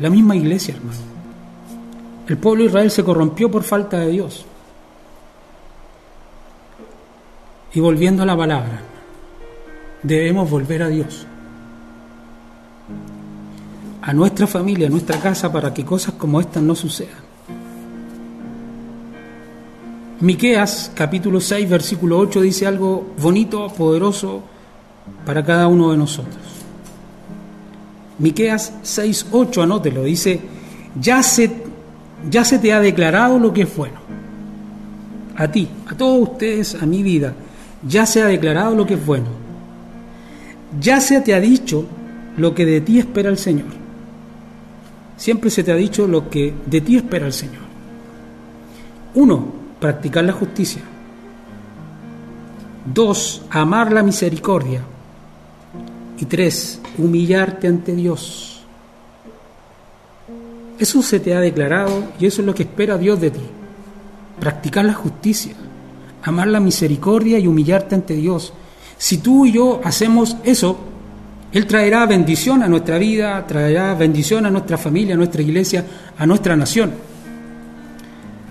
La 0.00 0.10
misma 0.10 0.34
iglesia, 0.34 0.74
hermano. 0.74 0.98
El 2.26 2.36
pueblo 2.36 2.64
de 2.64 2.70
Israel 2.70 2.90
se 2.90 3.04
corrompió 3.04 3.48
por 3.48 3.62
falta 3.62 4.00
de 4.00 4.08
Dios. 4.08 4.44
Y 7.72 7.78
volviendo 7.78 8.24
a 8.24 8.26
la 8.26 8.36
palabra, 8.36 8.82
debemos 10.02 10.50
volver 10.50 10.82
a 10.82 10.88
Dios, 10.88 11.28
a 14.02 14.12
nuestra 14.12 14.48
familia, 14.48 14.88
a 14.88 14.90
nuestra 14.90 15.20
casa, 15.20 15.52
para 15.52 15.72
que 15.72 15.84
cosas 15.84 16.14
como 16.14 16.40
estas 16.40 16.64
no 16.64 16.74
sucedan. 16.74 17.23
Miqueas 20.20 20.92
capítulo 20.94 21.40
6 21.40 21.68
versículo 21.68 22.18
8 22.18 22.40
dice 22.40 22.66
algo 22.66 23.14
bonito, 23.20 23.68
poderoso 23.76 24.42
para 25.26 25.44
cada 25.44 25.66
uno 25.66 25.90
de 25.90 25.96
nosotros. 25.96 26.36
Miqueas 28.18 28.74
6 28.82 29.26
8 29.32 29.62
anótelo, 29.62 30.04
dice, 30.04 30.40
"Ya 31.00 31.22
se 31.22 31.50
ya 32.30 32.44
se 32.44 32.58
te 32.58 32.72
ha 32.72 32.80
declarado 32.80 33.40
lo 33.40 33.52
que 33.52 33.62
es 33.62 33.76
bueno." 33.76 33.98
A 35.36 35.48
ti, 35.48 35.68
a 35.88 35.96
todos 35.96 36.28
ustedes, 36.28 36.80
a 36.80 36.86
mi 36.86 37.02
vida, 37.02 37.34
ya 37.86 38.06
se 38.06 38.22
ha 38.22 38.26
declarado 38.26 38.76
lo 38.76 38.86
que 38.86 38.94
es 38.94 39.04
bueno. 39.04 39.26
Ya 40.80 41.00
se 41.00 41.20
te 41.22 41.34
ha 41.34 41.40
dicho 41.40 41.86
lo 42.36 42.54
que 42.54 42.64
de 42.64 42.80
ti 42.80 43.00
espera 43.00 43.30
el 43.30 43.38
Señor. 43.38 43.66
Siempre 45.16 45.50
se 45.50 45.64
te 45.64 45.72
ha 45.72 45.76
dicho 45.76 46.06
lo 46.06 46.30
que 46.30 46.54
de 46.66 46.80
ti 46.80 46.96
espera 46.96 47.26
el 47.26 47.32
Señor. 47.32 47.64
Uno, 49.14 49.53
practicar 49.84 50.24
la 50.24 50.32
justicia. 50.32 50.80
Dos, 52.86 53.42
amar 53.50 53.92
la 53.92 54.02
misericordia. 54.02 54.80
Y 56.18 56.24
tres, 56.24 56.80
humillarte 56.96 57.68
ante 57.68 57.94
Dios. 57.94 58.62
Eso 60.78 61.02
se 61.02 61.20
te 61.20 61.34
ha 61.34 61.40
declarado 61.40 62.02
y 62.18 62.24
eso 62.24 62.40
es 62.40 62.46
lo 62.46 62.54
que 62.54 62.62
espera 62.62 62.96
Dios 62.96 63.20
de 63.20 63.30
ti. 63.30 63.42
Practicar 64.40 64.86
la 64.86 64.94
justicia, 64.94 65.52
amar 66.22 66.46
la 66.46 66.60
misericordia 66.60 67.38
y 67.38 67.46
humillarte 67.46 67.94
ante 67.94 68.14
Dios. 68.14 68.54
Si 68.96 69.18
tú 69.18 69.44
y 69.44 69.52
yo 69.52 69.82
hacemos 69.84 70.38
eso, 70.44 70.78
Él 71.52 71.66
traerá 71.66 72.06
bendición 72.06 72.62
a 72.62 72.68
nuestra 72.68 72.96
vida, 72.96 73.46
traerá 73.46 73.92
bendición 73.92 74.46
a 74.46 74.50
nuestra 74.50 74.78
familia, 74.78 75.12
a 75.12 75.18
nuestra 75.18 75.42
iglesia, 75.42 75.84
a 76.16 76.24
nuestra 76.24 76.56
nación. 76.56 77.13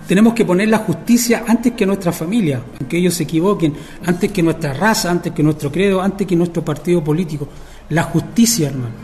Tenemos 0.06 0.34
que 0.34 0.44
poner 0.44 0.68
la 0.68 0.78
justicia 0.78 1.44
antes 1.46 1.72
que 1.72 1.86
nuestra 1.86 2.12
familia, 2.12 2.60
aunque 2.78 2.98
ellos 2.98 3.14
se 3.14 3.22
equivoquen, 3.22 3.74
antes 4.04 4.30
que 4.30 4.42
nuestra 4.42 4.74
raza, 4.74 5.10
antes 5.10 5.32
que 5.32 5.42
nuestro 5.42 5.72
credo, 5.72 6.02
antes 6.02 6.26
que 6.26 6.36
nuestro 6.36 6.62
partido 6.62 7.02
político. 7.02 7.48
La 7.88 8.02
justicia, 8.02 8.68
hermano. 8.68 8.94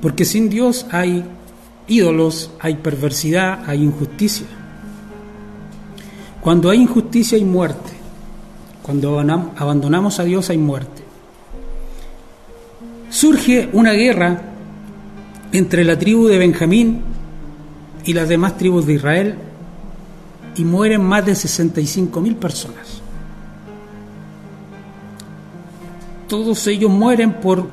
Porque 0.00 0.24
sin 0.24 0.48
Dios 0.48 0.86
hay 0.90 1.24
ídolos, 1.88 2.52
hay 2.60 2.76
perversidad, 2.76 3.64
hay 3.66 3.82
injusticia. 3.82 4.46
Cuando 6.40 6.70
hay 6.70 6.82
injusticia 6.82 7.36
hay 7.36 7.44
muerte. 7.44 7.92
Cuando 8.82 9.18
abandonamos 9.20 10.20
a 10.20 10.24
Dios 10.24 10.50
hay 10.50 10.58
muerte. 10.58 11.02
Surge 13.10 13.68
una 13.72 13.92
guerra 13.92 14.51
entre 15.52 15.84
la 15.84 15.98
tribu 15.98 16.26
de 16.26 16.38
Benjamín 16.38 17.02
y 18.04 18.14
las 18.14 18.28
demás 18.28 18.56
tribus 18.56 18.86
de 18.86 18.94
Israel 18.94 19.34
y 20.56 20.64
mueren 20.64 21.02
más 21.04 21.24
de 21.24 21.34
65 21.34 22.20
mil 22.20 22.36
personas. 22.36 23.00
Todos 26.28 26.66
ellos 26.66 26.90
mueren 26.90 27.34
por 27.34 27.68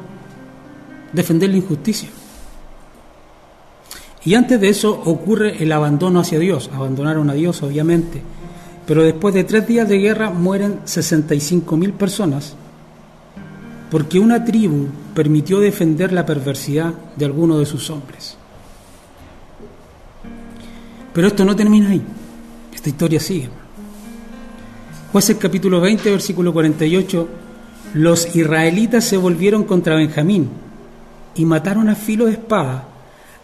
defender 1.14 1.50
la 1.50 1.58
injusticia. 1.58 2.10
Y 4.26 4.36
antes 4.36 4.60
de 4.60 4.68
eso 4.68 5.02
ocurre 5.06 5.64
el 5.64 5.72
abandono 5.72 6.20
hacia 6.20 6.40
Dios. 6.40 6.70
Abandonaron 6.74 7.30
a 7.30 7.34
Dios, 7.34 7.64
obviamente. 7.64 8.22
Pero 8.86 9.04
después 9.04 9.34
de 9.34 9.46
tres 9.46 9.66
días 9.66 9.88
de 9.88 9.98
guerra 9.98 10.30
mueren 10.30 10.82
65 10.84 11.78
mil 11.78 11.94
personas 11.94 12.56
porque 13.90 14.20
una 14.20 14.44
tribu 14.46 14.88
permitió 15.16 15.60
defender 15.60 16.12
la 16.12 16.26
perversidad 16.26 16.94
de 17.16 17.26
alguno 17.26 17.58
de 17.58 17.66
sus 17.66 17.90
hombres. 17.90 18.38
Pero 21.14 21.28
esto 21.28 21.44
no 21.44 21.56
termina 21.56 21.90
ahí, 21.90 22.02
esta 22.74 22.90
historia 22.90 23.20
sigue. 23.20 23.50
Jueces 25.12 25.38
capítulo 25.38 25.82
20, 25.82 26.12
versículo 26.12 26.54
48, 26.54 27.28
los 27.96 28.36
israelitas 28.36 29.04
se 29.04 29.18
volvieron 29.18 29.64
contra 29.64 29.96
Benjamín 29.96 30.50
y 31.34 31.46
mataron 31.46 31.90
a 31.90 31.96
filo 31.96 32.26
de 32.26 32.34
espada 32.34 32.86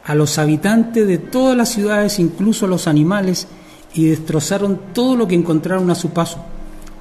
a 0.06 0.14
los 0.14 0.38
habitantes 0.38 1.08
de 1.08 1.18
todas 1.18 1.58
las 1.58 1.70
ciudades, 1.70 2.20
incluso 2.20 2.68
a 2.68 2.70
los 2.70 2.88
animales, 2.88 3.48
y 3.96 4.06
destrozaron 4.06 4.80
todo 4.94 5.16
lo 5.16 5.28
que 5.28 5.34
encontraron 5.34 5.90
a 5.90 5.96
su 5.96 6.12
paso. 6.12 6.46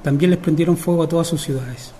También 0.01 0.31
les 0.31 0.39
prendieron 0.39 0.75
fuego 0.75 1.03
a 1.03 1.09
todas 1.09 1.27
sus 1.27 1.41
ciudades. 1.41 1.94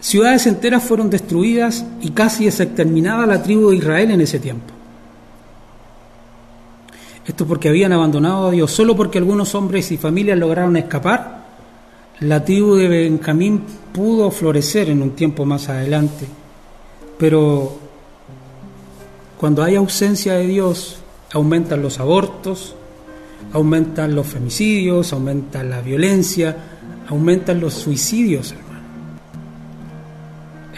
Ciudades 0.00 0.46
enteras 0.46 0.82
fueron 0.82 1.10
destruidas 1.10 1.84
y 2.00 2.10
casi 2.10 2.46
es 2.46 2.60
exterminada 2.60 3.26
la 3.26 3.42
tribu 3.42 3.70
de 3.70 3.76
Israel 3.76 4.12
en 4.12 4.20
ese 4.20 4.38
tiempo. 4.38 4.72
Esto 7.26 7.46
porque 7.46 7.68
habían 7.68 7.92
abandonado 7.92 8.48
a 8.48 8.50
Dios. 8.50 8.70
Solo 8.70 8.96
porque 8.96 9.18
algunos 9.18 9.54
hombres 9.54 9.92
y 9.92 9.98
familias 9.98 10.38
lograron 10.38 10.76
escapar, 10.76 11.44
la 12.20 12.44
tribu 12.44 12.74
de 12.74 12.88
Benjamín 12.88 13.62
pudo 13.92 14.30
florecer 14.30 14.88
en 14.88 15.02
un 15.02 15.10
tiempo 15.10 15.44
más 15.44 15.68
adelante. 15.68 16.26
Pero 17.18 17.78
cuando 19.36 19.62
hay 19.62 19.76
ausencia 19.76 20.34
de 20.34 20.46
Dios, 20.46 21.00
aumentan 21.32 21.82
los 21.82 22.00
abortos, 22.00 22.74
aumentan 23.52 24.14
los 24.14 24.26
femicidios, 24.26 25.12
aumentan 25.12 25.70
la 25.70 25.80
violencia, 25.80 26.56
aumentan 27.08 27.60
los 27.60 27.74
suicidios. 27.74 28.54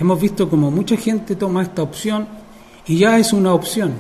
Hemos 0.01 0.19
visto 0.19 0.49
como 0.49 0.71
mucha 0.71 0.97
gente 0.97 1.37
toma 1.37 1.63
esta 1.63 1.83
opción 1.83 2.27
y 2.87 2.97
ya 2.97 3.19
es 3.19 3.35
una 3.35 3.53
opción. 3.53 3.93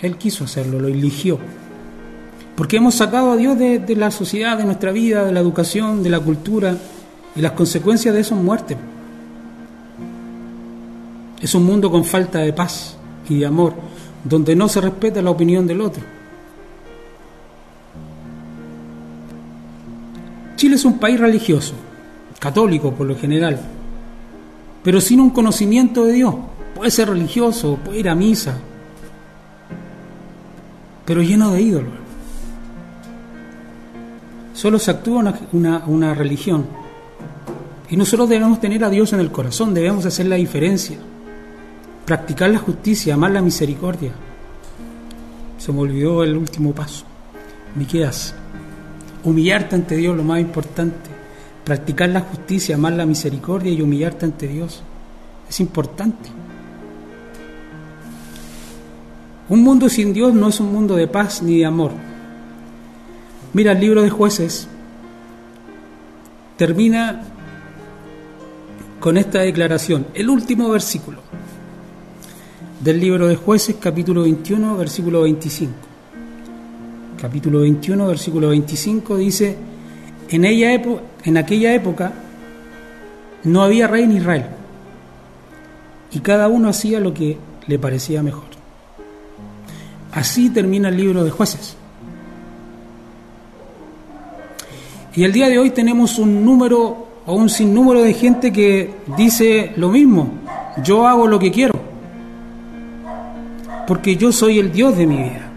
Él 0.00 0.16
quiso 0.18 0.42
hacerlo, 0.42 0.80
lo 0.80 0.88
eligió. 0.88 1.38
Porque 2.56 2.78
hemos 2.78 2.96
sacado 2.96 3.30
a 3.30 3.36
Dios 3.36 3.56
de, 3.56 3.94
la 3.96 4.10
sociedad, 4.10 4.58
de 4.58 4.64
nuestra 4.64 4.90
vida, 4.90 5.24
de 5.24 5.30
la 5.30 5.38
educación, 5.38 6.02
de 6.02 6.10
la 6.10 6.18
cultura, 6.18 6.76
y 7.36 7.40
las 7.40 7.52
consecuencias 7.52 8.12
de 8.12 8.22
eso 8.22 8.30
son 8.30 8.44
muerte. 8.44 8.76
Es 11.40 11.54
un 11.54 11.64
mundo 11.64 11.88
con 11.88 12.04
falta 12.04 12.40
de 12.40 12.52
paz 12.52 12.96
y 13.28 13.38
de 13.38 13.46
amor, 13.46 13.74
donde 14.24 14.56
no 14.56 14.68
se 14.68 14.80
respeta 14.80 15.22
la 15.22 15.30
opinión 15.30 15.64
del 15.64 15.80
otro. 15.80 16.02
Chile 20.56 20.74
es 20.74 20.84
un 20.84 20.98
país 20.98 21.20
religioso, 21.20 21.74
católico 22.40 22.90
por 22.92 23.06
lo 23.06 23.16
general, 23.16 23.60
pero 24.86 25.00
sin 25.00 25.18
un 25.18 25.30
conocimiento 25.30 26.04
de 26.04 26.12
Dios. 26.12 26.32
Puede 26.76 26.92
ser 26.92 27.08
religioso, 27.08 27.76
puede 27.84 27.98
ir 27.98 28.08
a 28.08 28.14
misa, 28.14 28.56
pero 31.04 31.22
lleno 31.22 31.50
de 31.50 31.60
ídolos. 31.60 31.92
Solo 34.54 34.78
se 34.78 34.92
actúa 34.92 35.34
una, 35.50 35.82
una, 35.86 36.14
religión. 36.14 36.66
Y 37.90 37.96
nosotros 37.96 38.28
debemos 38.28 38.60
tener 38.60 38.84
a 38.84 38.88
Dios 38.88 39.12
en 39.12 39.18
el 39.18 39.32
corazón, 39.32 39.74
debemos 39.74 40.06
hacer 40.06 40.26
la 40.26 40.36
diferencia, 40.36 40.98
practicar 42.04 42.50
la 42.50 42.60
justicia, 42.60 43.14
amar 43.14 43.32
la 43.32 43.42
misericordia. 43.42 44.12
Se 45.58 45.72
me 45.72 45.80
olvidó 45.80 46.22
el 46.22 46.36
último 46.36 46.72
paso. 46.72 47.04
Miqueas, 47.74 48.36
humillarte 49.24 49.74
ante 49.74 49.96
Dios, 49.96 50.16
lo 50.16 50.22
más 50.22 50.38
importante. 50.38 51.15
Practicar 51.66 52.08
la 52.10 52.20
justicia, 52.20 52.76
amar 52.76 52.92
la 52.92 53.04
misericordia 53.04 53.72
y 53.72 53.82
humillarte 53.82 54.24
ante 54.24 54.46
Dios. 54.46 54.84
Es 55.48 55.58
importante. 55.58 56.30
Un 59.48 59.64
mundo 59.64 59.88
sin 59.88 60.12
Dios 60.12 60.32
no 60.32 60.46
es 60.46 60.60
un 60.60 60.72
mundo 60.72 60.94
de 60.94 61.08
paz 61.08 61.42
ni 61.42 61.58
de 61.58 61.66
amor. 61.66 61.90
Mira, 63.52 63.72
el 63.72 63.80
libro 63.80 64.02
de 64.02 64.10
jueces 64.10 64.68
termina 66.56 67.22
con 69.00 69.16
esta 69.16 69.40
declaración, 69.40 70.06
el 70.14 70.30
último 70.30 70.68
versículo 70.70 71.18
del 72.80 73.00
libro 73.00 73.26
de 73.26 73.34
jueces, 73.34 73.74
capítulo 73.80 74.22
21, 74.22 74.76
versículo 74.76 75.22
25. 75.22 75.74
Capítulo 77.20 77.62
21, 77.62 78.06
versículo 78.06 78.50
25 78.50 79.16
dice, 79.16 79.56
en, 80.30 80.44
ella 80.44 80.72
en 81.24 81.36
aquella 81.36 81.74
época 81.74 82.12
no 83.44 83.62
había 83.62 83.86
rey 83.86 84.04
en 84.04 84.12
Israel, 84.12 84.46
y 86.12 86.20
cada 86.20 86.48
uno 86.48 86.68
hacía 86.68 87.00
lo 87.00 87.12
que 87.14 87.36
le 87.66 87.78
parecía 87.78 88.22
mejor. 88.22 88.44
Así 90.12 90.50
termina 90.50 90.88
el 90.88 90.96
libro 90.96 91.24
de 91.24 91.30
jueces. 91.30 91.76
Y 95.14 95.24
el 95.24 95.32
día 95.32 95.48
de 95.48 95.58
hoy 95.58 95.70
tenemos 95.70 96.18
un 96.18 96.44
número 96.44 97.06
o 97.26 97.34
un 97.34 97.48
sinnúmero 97.48 98.02
de 98.02 98.14
gente 98.14 98.52
que 98.52 98.94
dice 99.16 99.72
lo 99.76 99.90
mismo, 99.90 100.30
yo 100.82 101.06
hago 101.06 101.26
lo 101.26 101.38
que 101.38 101.50
quiero, 101.50 101.74
porque 103.86 104.16
yo 104.16 104.32
soy 104.32 104.58
el 104.58 104.72
Dios 104.72 104.96
de 104.96 105.06
mi 105.06 105.16
vida. 105.16 105.50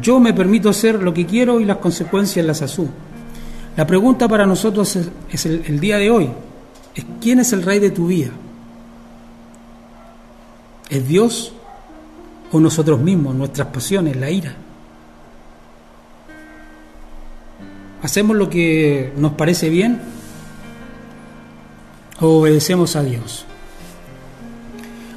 Yo 0.00 0.18
me 0.18 0.32
permito 0.32 0.68
hacer 0.68 1.02
lo 1.02 1.14
que 1.14 1.26
quiero 1.26 1.60
y 1.60 1.64
las 1.64 1.76
consecuencias 1.76 2.44
las 2.44 2.62
asumo. 2.62 3.03
La 3.76 3.86
pregunta 3.86 4.28
para 4.28 4.46
nosotros 4.46 4.96
es, 5.30 5.46
el, 5.46 5.64
el 5.66 5.80
día 5.80 5.98
de 5.98 6.10
hoy, 6.10 6.30
es 6.94 7.04
¿quién 7.20 7.40
es 7.40 7.52
el 7.52 7.62
rey 7.62 7.80
de 7.80 7.90
tu 7.90 8.06
vida? 8.06 8.30
¿Es 10.90 11.08
Dios 11.08 11.54
o 12.54 12.60
nosotros 12.60 13.00
mismos, 13.00 13.34
nuestras 13.34 13.68
pasiones, 13.68 14.16
la 14.16 14.30
ira. 14.30 14.54
¿Hacemos 18.00 18.36
lo 18.36 18.48
que 18.48 19.12
nos 19.16 19.32
parece 19.32 19.70
bien 19.70 20.00
o 22.20 22.40
obedecemos 22.40 22.94
a 22.94 23.02
Dios? 23.02 23.44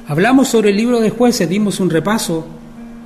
Hablamos 0.08 0.48
sobre 0.48 0.70
el 0.70 0.76
libro 0.76 1.00
de 1.00 1.10
jueces, 1.10 1.48
dimos 1.48 1.78
un 1.78 1.90
repaso 1.90 2.44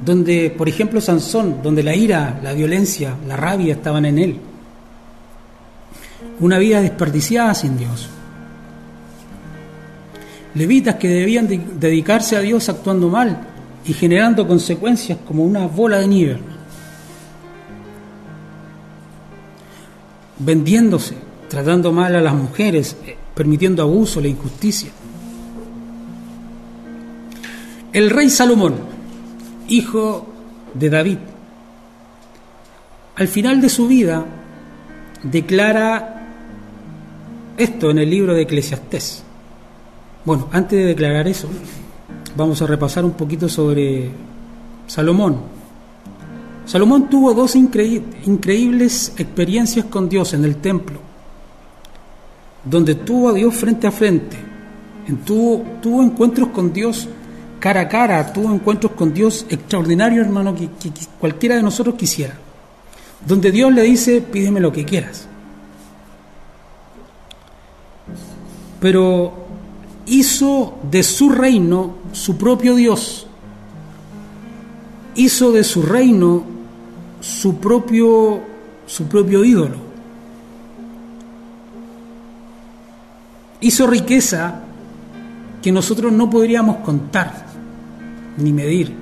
donde, 0.02 0.54
por 0.56 0.66
ejemplo, 0.66 1.00
Sansón, 1.00 1.62
donde 1.62 1.82
la 1.82 1.94
ira, 1.94 2.40
la 2.42 2.54
violencia, 2.54 3.14
la 3.28 3.36
rabia 3.36 3.74
estaban 3.74 4.06
en 4.06 4.18
él. 4.18 4.40
Una 6.42 6.58
vida 6.58 6.82
desperdiciada 6.82 7.54
sin 7.54 7.78
Dios. 7.78 8.10
Levitas 10.54 10.96
que 10.96 11.08
debían 11.08 11.48
dedicarse 11.80 12.36
a 12.36 12.40
Dios 12.40 12.68
actuando 12.68 13.08
mal, 13.08 13.46
y 13.84 13.92
generando 13.94 14.46
consecuencias 14.46 15.18
como 15.26 15.44
una 15.44 15.66
bola 15.66 15.98
de 15.98 16.08
nieve. 16.08 16.38
Vendiéndose, 20.38 21.16
tratando 21.48 21.92
mal 21.92 22.14
a 22.14 22.20
las 22.20 22.34
mujeres, 22.34 22.96
eh, 23.06 23.16
permitiendo 23.34 23.82
abuso, 23.82 24.20
la 24.20 24.28
injusticia. 24.28 24.90
El 27.92 28.10
rey 28.10 28.30
Salomón, 28.30 28.74
hijo 29.68 30.26
de 30.74 30.90
David, 30.90 31.18
al 33.16 33.28
final 33.28 33.60
de 33.60 33.68
su 33.68 33.86
vida 33.86 34.24
declara 35.22 36.21
esto 37.56 37.90
en 37.90 37.98
el 37.98 38.10
libro 38.10 38.34
de 38.34 38.42
Eclesiastés. 38.42 39.22
Bueno, 40.24 40.48
antes 40.52 40.78
de 40.78 40.86
declarar 40.86 41.26
eso, 41.26 41.48
vamos 42.36 42.62
a 42.62 42.66
repasar 42.66 43.04
un 43.04 43.12
poquito 43.12 43.48
sobre 43.48 44.10
Salomón. 44.86 45.40
Salomón 46.64 47.10
tuvo 47.10 47.34
dos 47.34 47.56
increíbles 47.56 49.12
experiencias 49.16 49.86
con 49.86 50.08
Dios 50.08 50.32
en 50.32 50.44
el 50.44 50.56
templo, 50.56 51.00
donde 52.64 52.94
tuvo 52.94 53.30
a 53.30 53.32
Dios 53.32 53.54
frente 53.54 53.86
a 53.88 53.90
frente, 53.90 54.36
tuvo, 55.24 56.02
encuentros 56.02 56.48
con 56.48 56.72
Dios 56.72 57.08
cara 57.58 57.82
a 57.82 57.88
cara, 57.88 58.32
tuvo 58.32 58.54
encuentros 58.54 58.92
con 58.92 59.12
Dios 59.12 59.44
extraordinarios, 59.48 60.26
hermano, 60.26 60.54
que 60.54 60.68
cualquiera 61.18 61.56
de 61.56 61.62
nosotros 61.62 61.96
quisiera, 61.96 62.34
donde 63.26 63.50
Dios 63.50 63.72
le 63.72 63.82
dice, 63.82 64.20
pídeme 64.20 64.60
lo 64.60 64.72
que 64.72 64.84
quieras. 64.84 65.28
Pero 68.82 69.32
hizo 70.06 70.76
de 70.90 71.04
su 71.04 71.30
reino 71.30 71.94
su 72.12 72.36
propio 72.36 72.74
Dios, 72.74 73.28
hizo 75.14 75.52
de 75.52 75.62
su 75.62 75.82
reino 75.82 76.42
su 77.20 77.58
propio, 77.58 78.40
su 78.86 79.06
propio 79.06 79.44
ídolo, 79.44 79.76
hizo 83.60 83.86
riqueza 83.86 84.62
que 85.62 85.70
nosotros 85.70 86.12
no 86.12 86.28
podríamos 86.28 86.78
contar 86.78 87.46
ni 88.36 88.52
medir. 88.52 88.92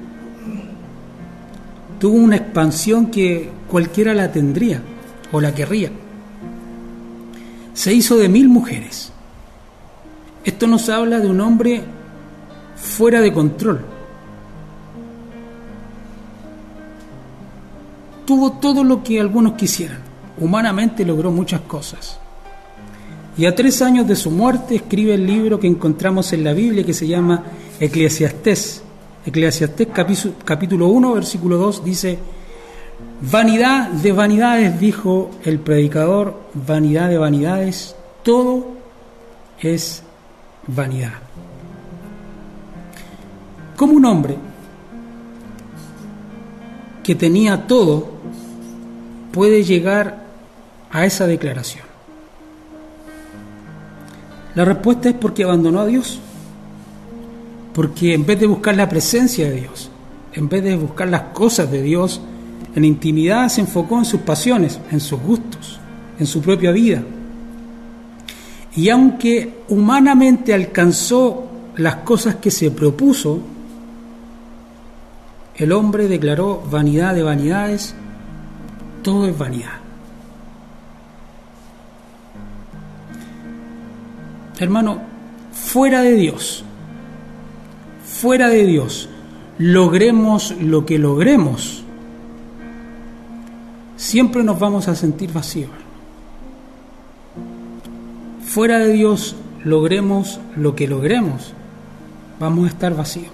Tuvo 1.98 2.18
una 2.18 2.36
expansión 2.36 3.06
que 3.06 3.50
cualquiera 3.66 4.12
la 4.12 4.30
tendría 4.30 4.82
o 5.32 5.40
la 5.40 5.54
querría. 5.54 5.90
Se 7.72 7.94
hizo 7.94 8.18
de 8.18 8.28
mil 8.28 8.50
mujeres 8.50 9.10
esto 10.44 10.66
nos 10.66 10.88
habla 10.88 11.20
de 11.20 11.28
un 11.28 11.40
hombre 11.40 11.82
fuera 12.76 13.20
de 13.20 13.32
control. 13.32 13.80
Tuvo 18.24 18.52
todo 18.52 18.84
lo 18.84 19.02
que 19.02 19.20
algunos 19.20 19.54
quisieran. 19.54 19.98
Humanamente 20.38 21.04
logró 21.04 21.30
muchas 21.30 21.60
cosas. 21.62 22.18
Y 23.36 23.46
a 23.46 23.54
tres 23.54 23.82
años 23.82 24.06
de 24.06 24.16
su 24.16 24.30
muerte 24.30 24.76
escribe 24.76 25.14
el 25.14 25.26
libro 25.26 25.60
que 25.60 25.66
encontramos 25.66 26.32
en 26.32 26.44
la 26.44 26.52
Biblia 26.52 26.84
que 26.84 26.94
se 26.94 27.06
llama 27.06 27.42
Eclesiastés. 27.78 28.82
Eclesiastés 29.26 29.88
capítulo 30.44 30.88
1, 30.88 31.12
versículo 31.12 31.58
2 31.58 31.84
dice, 31.84 32.18
Vanidad 33.20 33.90
de 33.90 34.12
vanidades, 34.12 34.80
dijo 34.80 35.30
el 35.44 35.58
predicador, 35.58 36.40
vanidad 36.54 37.08
de 37.08 37.18
vanidades, 37.18 37.94
todo 38.22 38.68
es 39.60 40.02
vanidad. 40.74 41.12
Como 43.76 43.94
un 43.94 44.04
hombre 44.04 44.36
que 47.02 47.14
tenía 47.14 47.66
todo 47.66 48.10
puede 49.32 49.64
llegar 49.64 50.24
a 50.90 51.06
esa 51.06 51.26
declaración? 51.26 51.84
La 54.54 54.64
respuesta 54.64 55.08
es 55.08 55.14
porque 55.14 55.44
abandonó 55.44 55.80
a 55.80 55.86
Dios. 55.86 56.20
Porque 57.72 58.14
en 58.14 58.26
vez 58.26 58.40
de 58.40 58.46
buscar 58.46 58.76
la 58.76 58.88
presencia 58.88 59.48
de 59.48 59.60
Dios, 59.60 59.90
en 60.32 60.48
vez 60.48 60.62
de 60.62 60.76
buscar 60.76 61.08
las 61.08 61.22
cosas 61.32 61.70
de 61.70 61.82
Dios, 61.82 62.20
en 62.74 62.84
intimidad 62.84 63.48
se 63.48 63.60
enfocó 63.60 63.98
en 63.98 64.04
sus 64.04 64.20
pasiones, 64.20 64.80
en 64.90 65.00
sus 65.00 65.20
gustos, 65.20 65.78
en 66.18 66.26
su 66.26 66.40
propia 66.40 66.72
vida, 66.72 67.02
y 68.74 68.88
aunque 68.88 69.62
humanamente 69.68 70.54
alcanzó 70.54 71.46
las 71.76 71.96
cosas 71.96 72.36
que 72.36 72.50
se 72.50 72.70
propuso, 72.70 73.40
el 75.56 75.72
hombre 75.72 76.08
declaró 76.08 76.62
vanidad 76.70 77.14
de 77.14 77.22
vanidades, 77.22 77.94
todo 79.02 79.26
es 79.26 79.36
vanidad. 79.36 79.80
Hermano, 84.58 85.00
fuera 85.52 86.02
de 86.02 86.12
Dios, 86.12 86.64
fuera 88.04 88.48
de 88.48 88.66
Dios, 88.66 89.08
logremos 89.58 90.54
lo 90.60 90.84
que 90.84 90.98
logremos, 90.98 91.82
siempre 93.96 94.42
nos 94.44 94.58
vamos 94.58 94.86
a 94.88 94.94
sentir 94.94 95.32
vacíos. 95.32 95.70
Fuera 98.50 98.80
de 98.80 98.92
Dios, 98.92 99.36
logremos 99.62 100.40
lo 100.56 100.74
que 100.74 100.88
logremos, 100.88 101.52
vamos 102.40 102.64
a 102.64 102.70
estar 102.70 102.96
vacíos. 102.96 103.30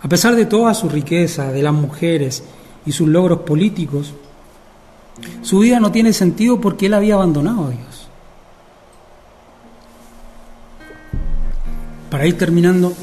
A 0.00 0.08
pesar 0.08 0.36
de 0.36 0.46
toda 0.46 0.72
su 0.72 0.88
riqueza, 0.88 1.52
de 1.52 1.62
las 1.62 1.74
mujeres 1.74 2.42
y 2.86 2.92
sus 2.92 3.06
logros 3.06 3.40
políticos, 3.40 4.14
su 5.42 5.58
vida 5.58 5.80
no 5.80 5.92
tiene 5.92 6.14
sentido 6.14 6.62
porque 6.62 6.86
él 6.86 6.94
había 6.94 7.12
abandonado 7.12 7.66
a 7.66 7.70
Dios. 7.72 8.08
Para 12.08 12.26
ir 12.26 12.38
terminando 12.38 12.94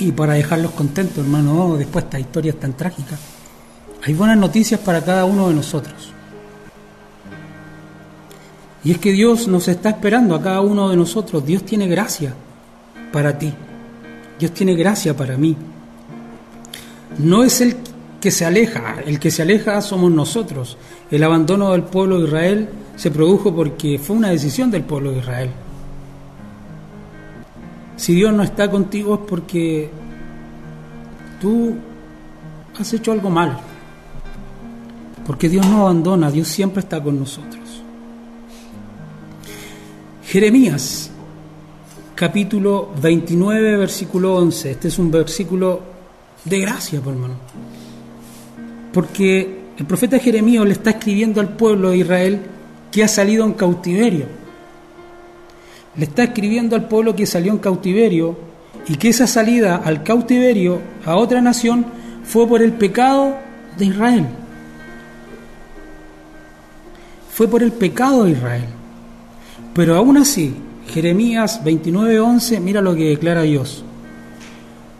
y 0.00 0.10
para 0.10 0.32
dejarlos 0.32 0.72
contentos, 0.72 1.18
hermano, 1.18 1.76
después 1.76 2.06
de 2.06 2.08
esta 2.08 2.18
historia 2.18 2.52
tan 2.54 2.76
trágica, 2.76 3.16
hay 4.04 4.14
buenas 4.14 4.36
noticias 4.36 4.80
para 4.80 5.04
cada 5.04 5.26
uno 5.26 5.48
de 5.48 5.54
nosotros. 5.54 6.15
Y 8.86 8.92
es 8.92 8.98
que 8.98 9.10
Dios 9.10 9.48
nos 9.48 9.66
está 9.66 9.88
esperando 9.88 10.36
a 10.36 10.40
cada 10.40 10.60
uno 10.60 10.88
de 10.90 10.96
nosotros. 10.96 11.44
Dios 11.44 11.64
tiene 11.64 11.88
gracia 11.88 12.32
para 13.12 13.36
ti. 13.36 13.52
Dios 14.38 14.52
tiene 14.52 14.76
gracia 14.76 15.16
para 15.16 15.36
mí. 15.36 15.56
No 17.18 17.42
es 17.42 17.60
el 17.60 17.78
que 18.20 18.30
se 18.30 18.44
aleja, 18.44 18.98
el 19.04 19.18
que 19.18 19.32
se 19.32 19.42
aleja 19.42 19.82
somos 19.82 20.12
nosotros. 20.12 20.78
El 21.10 21.24
abandono 21.24 21.72
del 21.72 21.82
pueblo 21.82 22.20
de 22.20 22.28
Israel 22.28 22.68
se 22.94 23.10
produjo 23.10 23.52
porque 23.52 23.98
fue 23.98 24.14
una 24.14 24.28
decisión 24.28 24.70
del 24.70 24.84
pueblo 24.84 25.10
de 25.10 25.18
Israel. 25.18 25.50
Si 27.96 28.14
Dios 28.14 28.32
no 28.32 28.44
está 28.44 28.70
contigo 28.70 29.14
es 29.14 29.20
porque 29.28 29.90
tú 31.40 31.74
has 32.78 32.92
hecho 32.92 33.10
algo 33.10 33.30
mal. 33.30 33.58
Porque 35.26 35.48
Dios 35.48 35.66
no 35.66 35.80
abandona, 35.80 36.30
Dios 36.30 36.46
siempre 36.46 36.82
está 36.82 37.02
con 37.02 37.18
nosotros. 37.18 37.55
Jeremías 40.26 41.08
capítulo 42.16 42.90
29, 43.00 43.76
versículo 43.76 44.34
11. 44.34 44.72
Este 44.72 44.88
es 44.88 44.98
un 44.98 45.08
versículo 45.08 45.80
de 46.44 46.58
gracia, 46.58 47.00
por 47.00 47.12
hermano. 47.12 47.34
Porque 48.92 49.66
el 49.78 49.86
profeta 49.86 50.18
Jeremías 50.18 50.64
le 50.64 50.72
está 50.72 50.90
escribiendo 50.90 51.40
al 51.40 51.50
pueblo 51.50 51.90
de 51.90 51.98
Israel 51.98 52.40
que 52.90 53.04
ha 53.04 53.08
salido 53.08 53.44
en 53.44 53.52
cautiverio. 53.52 54.26
Le 55.94 56.04
está 56.06 56.24
escribiendo 56.24 56.74
al 56.74 56.88
pueblo 56.88 57.14
que 57.14 57.24
salió 57.24 57.52
en 57.52 57.58
cautiverio 57.58 58.36
y 58.88 58.96
que 58.96 59.10
esa 59.10 59.28
salida 59.28 59.76
al 59.76 60.02
cautiverio 60.02 60.80
a 61.04 61.14
otra 61.14 61.40
nación 61.40 61.86
fue 62.24 62.48
por 62.48 62.62
el 62.62 62.72
pecado 62.72 63.36
de 63.78 63.84
Israel. 63.84 64.26
Fue 67.32 67.46
por 67.46 67.62
el 67.62 67.70
pecado 67.70 68.24
de 68.24 68.32
Israel. 68.32 68.75
Pero 69.76 69.94
aún 69.94 70.16
así, 70.16 70.54
Jeremías 70.88 71.60
29:11, 71.62 72.60
mira 72.60 72.80
lo 72.80 72.94
que 72.94 73.10
declara 73.10 73.42
Dios. 73.42 73.84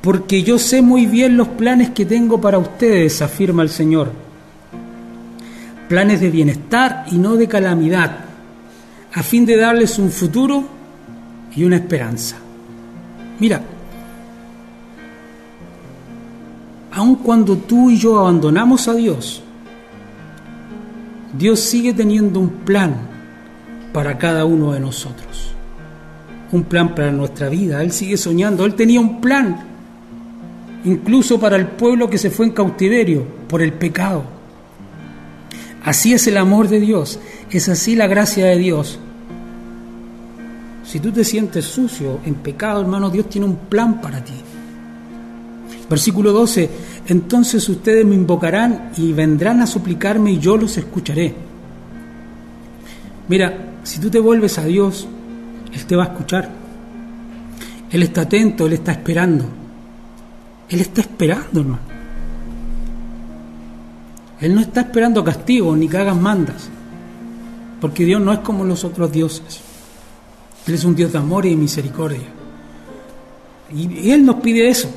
Porque 0.03 0.43
yo 0.43 0.59
sé 0.59 0.83
muy 0.83 1.07
bien 1.07 1.39
los 1.39 1.49
planes 1.49 1.91
que 1.91 2.05
tengo 2.05 2.39
para 2.43 2.59
ustedes, 2.59 3.22
afirma 3.22 3.62
el 3.62 3.70
Señor. 3.70 4.12
Planes 5.89 6.20
de 6.20 6.31
bienestar 6.31 7.07
y 7.11 7.16
no 7.16 7.37
de 7.37 7.49
calamidad, 7.49 8.18
a 9.14 9.22
fin 9.22 9.47
de 9.47 9.57
darles 9.57 9.99
un 9.99 10.11
futuro 10.11 10.64
y 11.57 11.64
una 11.64 11.77
esperanza. 11.77 12.37
Mira, 13.41 13.62
aun 16.93 17.14
cuando 17.16 17.57
tú 17.57 17.89
y 17.89 17.97
yo 17.97 18.18
abandonamos 18.18 18.89
a 18.89 18.95
Dios, 18.95 19.43
Dios 21.33 21.61
sigue 21.61 21.95
teniendo 21.95 22.41
un 22.41 22.51
plan 22.51 23.16
para 23.97 24.18
cada 24.18 24.44
uno 24.44 24.74
de 24.74 24.80
nosotros 24.80 25.55
un 26.53 26.64
plan 26.64 26.94
para 26.94 27.11
nuestra 27.11 27.49
vida. 27.49 27.82
Él 27.82 27.92
sigue 27.92 28.18
soñando, 28.18 28.66
Él 28.66 28.74
tenía 28.74 29.01
un 29.01 29.22
plan, 29.22 29.57
incluso 30.84 31.40
para 31.40 31.57
el 31.57 31.66
pueblo 31.66 32.11
que 32.11 32.18
se 32.18 32.28
fue 32.28 32.44
en 32.44 32.53
cautiverio 32.53 33.26
por 33.49 33.62
el 33.62 33.72
pecado. 33.72 34.22
Así 35.82 36.12
es 36.12 36.26
el 36.26 36.36
amor 36.36 36.68
de 36.68 36.78
Dios, 36.78 37.18
es 37.51 37.70
así 37.70 37.97
la 37.97 38.07
gracia 38.07 38.44
de 38.44 38.59
Dios. 38.59 38.99
Si 40.84 41.01
tú 41.01 41.11
te 41.11 41.24
sientes 41.24 41.64
sucio, 41.64 42.20
en 42.26 42.34
pecado, 42.34 42.82
hermano, 42.82 43.09
Dios 43.09 43.30
tiene 43.30 43.47
un 43.47 43.57
plan 43.57 44.03
para 44.03 44.22
ti. 44.22 44.34
Versículo 45.88 46.32
12, 46.32 46.68
entonces 47.07 47.66
ustedes 47.66 48.05
me 48.05 48.14
invocarán 48.14 48.90
y 48.99 49.14
vendrán 49.14 49.62
a 49.62 49.66
suplicarme 49.66 50.32
y 50.32 50.38
yo 50.38 50.59
los 50.59 50.76
escucharé. 50.76 51.34
Mira, 53.26 53.66
si 53.87 54.01
tú 54.01 54.11
te 54.11 54.18
vuelves 54.18 54.59
a 54.59 54.64
Dios, 54.64 55.07
él 55.72 55.87
te 55.87 55.95
va 55.95 56.05
a 56.05 56.07
escuchar. 56.07 56.51
Él 57.91 58.03
está 58.03 58.22
atento, 58.22 58.66
Él 58.66 58.72
está 58.72 58.93
esperando. 58.93 59.45
Él 60.68 60.80
está 60.80 61.03
esperando, 61.03 61.61
hermano. 61.61 61.97
Él 64.41 64.55
no 64.55 64.61
está 64.61 64.80
esperando 64.80 65.22
castigo 65.22 65.76
ni 65.76 65.89
que 65.89 65.99
hagas 65.99 66.16
mandas. 66.16 66.68
Porque 67.80 68.05
Dios 68.05 68.20
no 68.20 68.32
es 68.32 68.41
como 68.41 68.64
los 68.64 68.82
otros 68.82 69.12
dioses. 69.12 69.61
Él 70.66 70.74
es 70.74 70.84
un 70.84 70.97
Dios 70.97 71.12
de 71.12 71.18
amor 71.18 71.47
y 71.47 71.51
de 71.51 71.57
misericordia. 71.57 72.26
Y 73.72 74.11
Él 74.11 74.26
nos 74.26 74.37
pide 74.37 74.68
eso. 74.68 74.91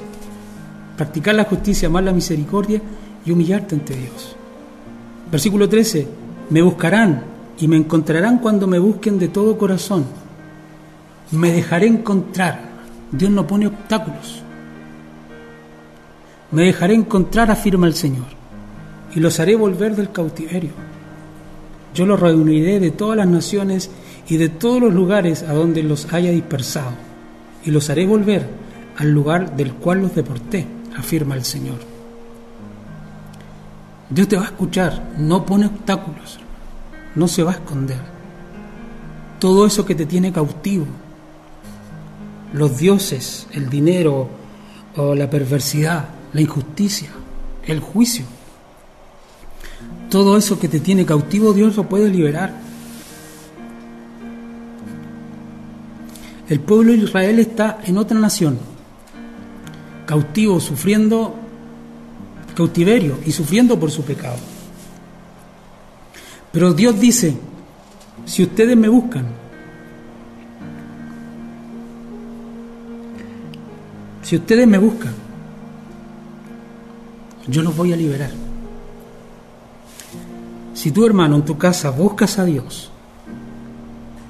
Practicar 0.97 1.35
la 1.35 1.43
justicia, 1.43 1.87
amar 1.87 2.03
la 2.03 2.11
misericordia 2.11 2.81
y 3.23 3.31
humillarte 3.31 3.75
ante 3.75 3.95
Dios. 3.95 4.35
Versículo 5.31 5.69
13. 5.69 6.07
Me 6.49 6.63
buscarán 6.63 7.38
y 7.59 7.67
me 7.67 7.77
encontrarán 7.77 8.39
cuando 8.39 8.67
me 8.67 8.79
busquen 8.79 9.19
de 9.19 9.27
todo 9.27 9.57
corazón 9.57 10.05
me 11.31 11.51
dejaré 11.51 11.87
encontrar. 11.87 12.59
Dios 13.11 13.31
no 13.31 13.45
pone 13.45 13.67
obstáculos. 13.67 14.41
Me 16.51 16.63
dejaré 16.63 16.95
encontrar, 16.95 17.51
afirma 17.51 17.85
el 17.87 17.93
Señor, 17.93 18.25
y 19.13 19.19
los 19.19 19.39
haré 19.39 19.55
volver 19.55 19.95
del 19.95 20.11
cautiverio. 20.11 20.71
Yo 21.93 22.05
los 22.05 22.19
reuniré 22.19 22.79
de 22.79 22.91
todas 22.91 23.17
las 23.17 23.27
naciones 23.27 23.89
y 24.27 24.37
de 24.37 24.49
todos 24.49 24.81
los 24.81 24.93
lugares 24.93 25.43
a 25.43 25.53
donde 25.53 25.83
los 25.83 26.11
haya 26.11 26.31
dispersado, 26.31 26.93
y 27.63 27.71
los 27.71 27.89
haré 27.89 28.07
volver 28.07 28.47
al 28.97 29.11
lugar 29.11 29.55
del 29.55 29.73
cual 29.73 30.01
los 30.01 30.15
deporté, 30.15 30.65
afirma 30.97 31.35
el 31.35 31.45
Señor. 31.45 31.77
Dios 34.09 34.27
te 34.27 34.37
va 34.37 34.43
a 34.43 34.45
escuchar, 34.45 35.11
no 35.19 35.45
pone 35.45 35.67
obstáculos, 35.67 36.39
no 37.15 37.27
se 37.27 37.43
va 37.43 37.51
a 37.51 37.55
esconder. 37.55 37.99
Todo 39.39 39.65
eso 39.65 39.85
que 39.85 39.95
te 39.95 40.05
tiene 40.05 40.31
cautivo, 40.31 40.85
los 42.53 42.77
dioses, 42.77 43.47
el 43.53 43.69
dinero 43.69 44.39
la 45.15 45.29
perversidad, 45.29 46.09
la 46.33 46.41
injusticia, 46.41 47.09
el 47.65 47.79
juicio. 47.79 48.25
Todo 50.09 50.37
eso 50.37 50.59
que 50.59 50.67
te 50.67 50.79
tiene 50.79 51.05
cautivo, 51.05 51.53
Dios 51.53 51.75
lo 51.75 51.87
puede 51.87 52.09
liberar. 52.09 52.53
El 56.49 56.59
pueblo 56.59 56.91
de 56.91 56.97
Israel 56.97 57.39
está 57.39 57.79
en 57.85 57.97
otra 57.97 58.19
nación, 58.19 58.57
cautivo, 60.05 60.59
sufriendo 60.59 61.35
cautiverio 62.55 63.19
y 63.25 63.31
sufriendo 63.31 63.79
por 63.79 63.91
su 63.91 64.03
pecado. 64.03 64.37
Pero 66.51 66.73
Dios 66.73 66.99
dice, 66.99 67.37
si 68.25 68.43
ustedes 68.43 68.75
me 68.75 68.89
buscan, 68.89 69.39
Si 74.29 74.35
ustedes 74.35 74.67
me 74.67 74.77
buscan, 74.77 75.15
yo 77.47 77.63
los 77.63 77.75
voy 77.75 77.91
a 77.93 77.95
liberar. 77.95 78.29
Si 80.75 80.91
tu 80.91 81.03
hermano 81.03 81.37
en 81.37 81.45
tu 81.45 81.57
casa 81.57 81.89
buscas 81.89 82.37
a 82.37 82.45
Dios, 82.45 82.91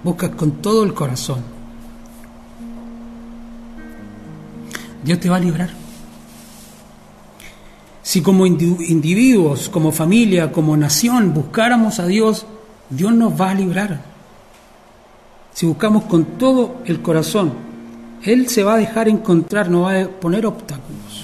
buscas 0.01 0.29
con 0.29 0.51
todo 0.61 0.85
el 0.85 0.93
corazón, 0.93 1.41
Dios 5.03 5.19
te 5.19 5.29
va 5.29 5.35
a 5.35 5.41
librar. 5.41 5.71
Si 8.09 8.23
como 8.23 8.47
individuos, 8.47 9.69
como 9.69 9.91
familia, 9.91 10.51
como 10.51 10.75
nación 10.75 11.31
buscáramos 11.31 11.99
a 11.99 12.07
Dios, 12.07 12.47
Dios 12.89 13.13
nos 13.13 13.39
va 13.39 13.51
a 13.51 13.53
librar. 13.53 14.01
Si 15.53 15.67
buscamos 15.67 16.05
con 16.05 16.25
todo 16.39 16.77
el 16.85 17.03
corazón, 17.03 17.53
él 18.23 18.49
se 18.49 18.63
va 18.63 18.73
a 18.73 18.77
dejar 18.77 19.09
encontrar, 19.09 19.69
no 19.69 19.81
va 19.81 20.01
a 20.01 20.07
poner 20.07 20.47
obstáculos. 20.47 21.23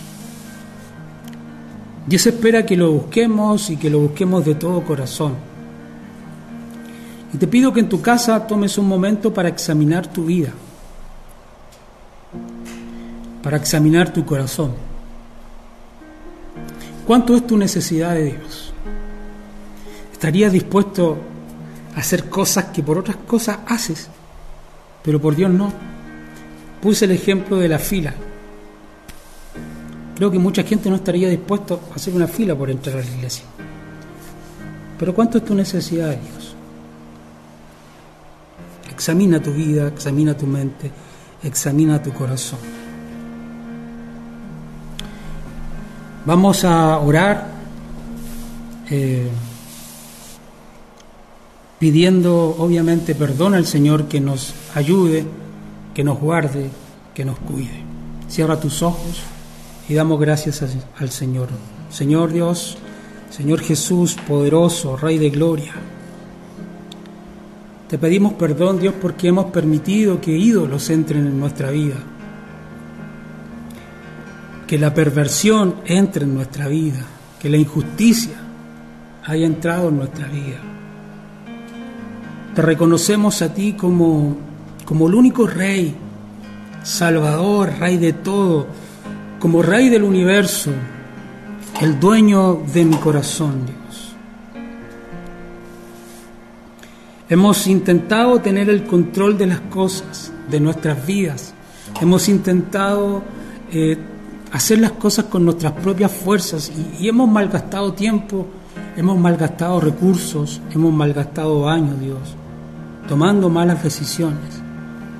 Dios 2.05 2.27
espera 2.27 2.67
que 2.67 2.77
lo 2.77 2.91
busquemos 2.91 3.71
y 3.71 3.77
que 3.77 3.89
lo 3.89 4.01
busquemos 4.01 4.45
de 4.45 4.53
todo 4.53 4.83
corazón. 4.83 5.33
Y 7.33 7.37
te 7.37 7.47
pido 7.47 7.73
que 7.73 7.79
en 7.79 7.89
tu 7.89 7.99
casa 7.99 8.45
tomes 8.45 8.77
un 8.77 8.87
momento 8.87 9.33
para 9.33 9.49
examinar 9.49 10.05
tu 10.05 10.25
vida. 10.25 10.53
para 13.41 13.57
examinar 13.57 14.13
tu 14.13 14.23
corazón. 14.23 14.84
¿Cuánto 17.05 17.35
es 17.35 17.45
tu 17.45 17.55
necesidad 17.55 18.15
de 18.15 18.25
Dios? 18.31 18.73
¿Estarías 20.11 20.51
dispuesto 20.51 21.17
a 21.95 21.99
hacer 21.99 22.29
cosas 22.29 22.65
que 22.65 22.81
por 22.81 22.97
otras 22.97 23.17
cosas 23.27 23.59
haces, 23.67 24.07
pero 25.03 25.21
por 25.21 25.35
Dios 25.35 25.51
no? 25.51 25.71
Puse 26.81 27.05
el 27.05 27.11
ejemplo 27.11 27.57
de 27.57 27.67
la 27.67 27.77
fila. 27.77 28.13
Creo 30.15 30.31
que 30.31 30.39
mucha 30.39 30.63
gente 30.63 30.89
no 30.89 30.95
estaría 30.95 31.29
dispuesto 31.29 31.79
a 31.91 31.95
hacer 31.95 32.13
una 32.15 32.27
fila 32.27 32.55
por 32.55 32.71
entrar 32.71 32.97
a 32.97 33.01
la 33.01 33.15
iglesia. 33.15 33.45
Pero 34.97 35.13
¿cuánto 35.13 35.37
es 35.37 35.45
tu 35.45 35.53
necesidad 35.53 36.09
de 36.09 36.17
Dios? 36.17 36.55
Examina 38.89 39.39
tu 39.39 39.51
vida, 39.51 39.89
examina 39.89 40.35
tu 40.35 40.47
mente, 40.47 40.89
examina 41.43 42.01
tu 42.01 42.13
corazón. 42.13 42.74
Vamos 46.25 46.63
a 46.65 46.97
orar 46.99 47.47
eh, 48.89 49.29
pidiendo 51.79 52.55
obviamente 52.57 53.15
perdón 53.15 53.53
al 53.53 53.65
Señor 53.65 54.07
que 54.07 54.19
nos 54.19 54.53
ayude 54.73 55.25
que 55.95 56.03
nos 56.03 56.19
guarde, 56.19 56.69
que 57.15 57.25
nos 57.25 57.39
cuide. 57.39 57.81
Cierra 58.27 58.59
tus 58.59 58.83
ojos 58.83 59.21
y 59.87 59.93
damos 59.95 60.19
gracias 60.19 60.61
al 60.99 61.09
Señor. 61.09 61.47
Señor 61.89 62.33
Dios, 62.33 62.77
Señor 63.31 63.61
Jesús, 63.61 64.17
poderoso, 64.27 64.97
Rey 64.97 65.17
de 65.17 65.29
Gloria. 65.29 65.73
Te 67.87 67.97
pedimos 67.97 68.33
perdón, 68.33 68.79
Dios, 68.79 68.93
porque 69.01 69.29
hemos 69.29 69.45
permitido 69.51 70.19
que 70.19 70.31
ídolos 70.31 70.89
entren 70.89 71.25
en 71.25 71.39
nuestra 71.39 71.71
vida. 71.71 71.95
Que 74.67 74.77
la 74.79 74.93
perversión 74.93 75.75
entre 75.85 76.25
en 76.25 76.33
nuestra 76.33 76.67
vida. 76.67 77.05
Que 77.39 77.49
la 77.49 77.57
injusticia 77.57 78.35
haya 79.23 79.45
entrado 79.45 79.89
en 79.89 79.97
nuestra 79.97 80.27
vida. 80.27 80.59
Te 82.53 82.61
reconocemos 82.61 83.41
a 83.41 83.53
ti 83.53 83.73
como 83.73 84.37
como 84.85 85.07
el 85.07 85.15
único 85.15 85.47
rey, 85.47 85.95
salvador, 86.83 87.73
rey 87.79 87.97
de 87.97 88.13
todo, 88.13 88.67
como 89.39 89.61
rey 89.61 89.89
del 89.89 90.03
universo, 90.03 90.71
el 91.81 91.99
dueño 91.99 92.61
de 92.71 92.85
mi 92.85 92.95
corazón, 92.97 93.65
Dios. 93.65 94.15
Hemos 97.27 97.65
intentado 97.65 98.39
tener 98.39 98.69
el 98.69 98.83
control 98.83 99.37
de 99.37 99.47
las 99.47 99.59
cosas, 99.61 100.31
de 100.49 100.59
nuestras 100.59 101.05
vidas. 101.07 101.55
Hemos 101.99 102.29
intentado 102.29 103.23
eh, 103.71 103.97
hacer 104.51 104.79
las 104.79 104.91
cosas 104.93 105.25
con 105.25 105.45
nuestras 105.45 105.73
propias 105.73 106.11
fuerzas 106.11 106.71
y, 106.99 107.07
hemos 107.07 107.29
malgastado 107.29 107.93
tiempo, 107.93 108.47
hemos 108.95 109.17
malgastado 109.17 109.79
recursos, 109.79 110.61
hemos 110.73 110.93
malgastado 110.93 111.67
años, 111.67 111.99
Dios, 111.99 112.19
tomando 113.07 113.49
malas 113.49 113.83
decisiones 113.83 114.65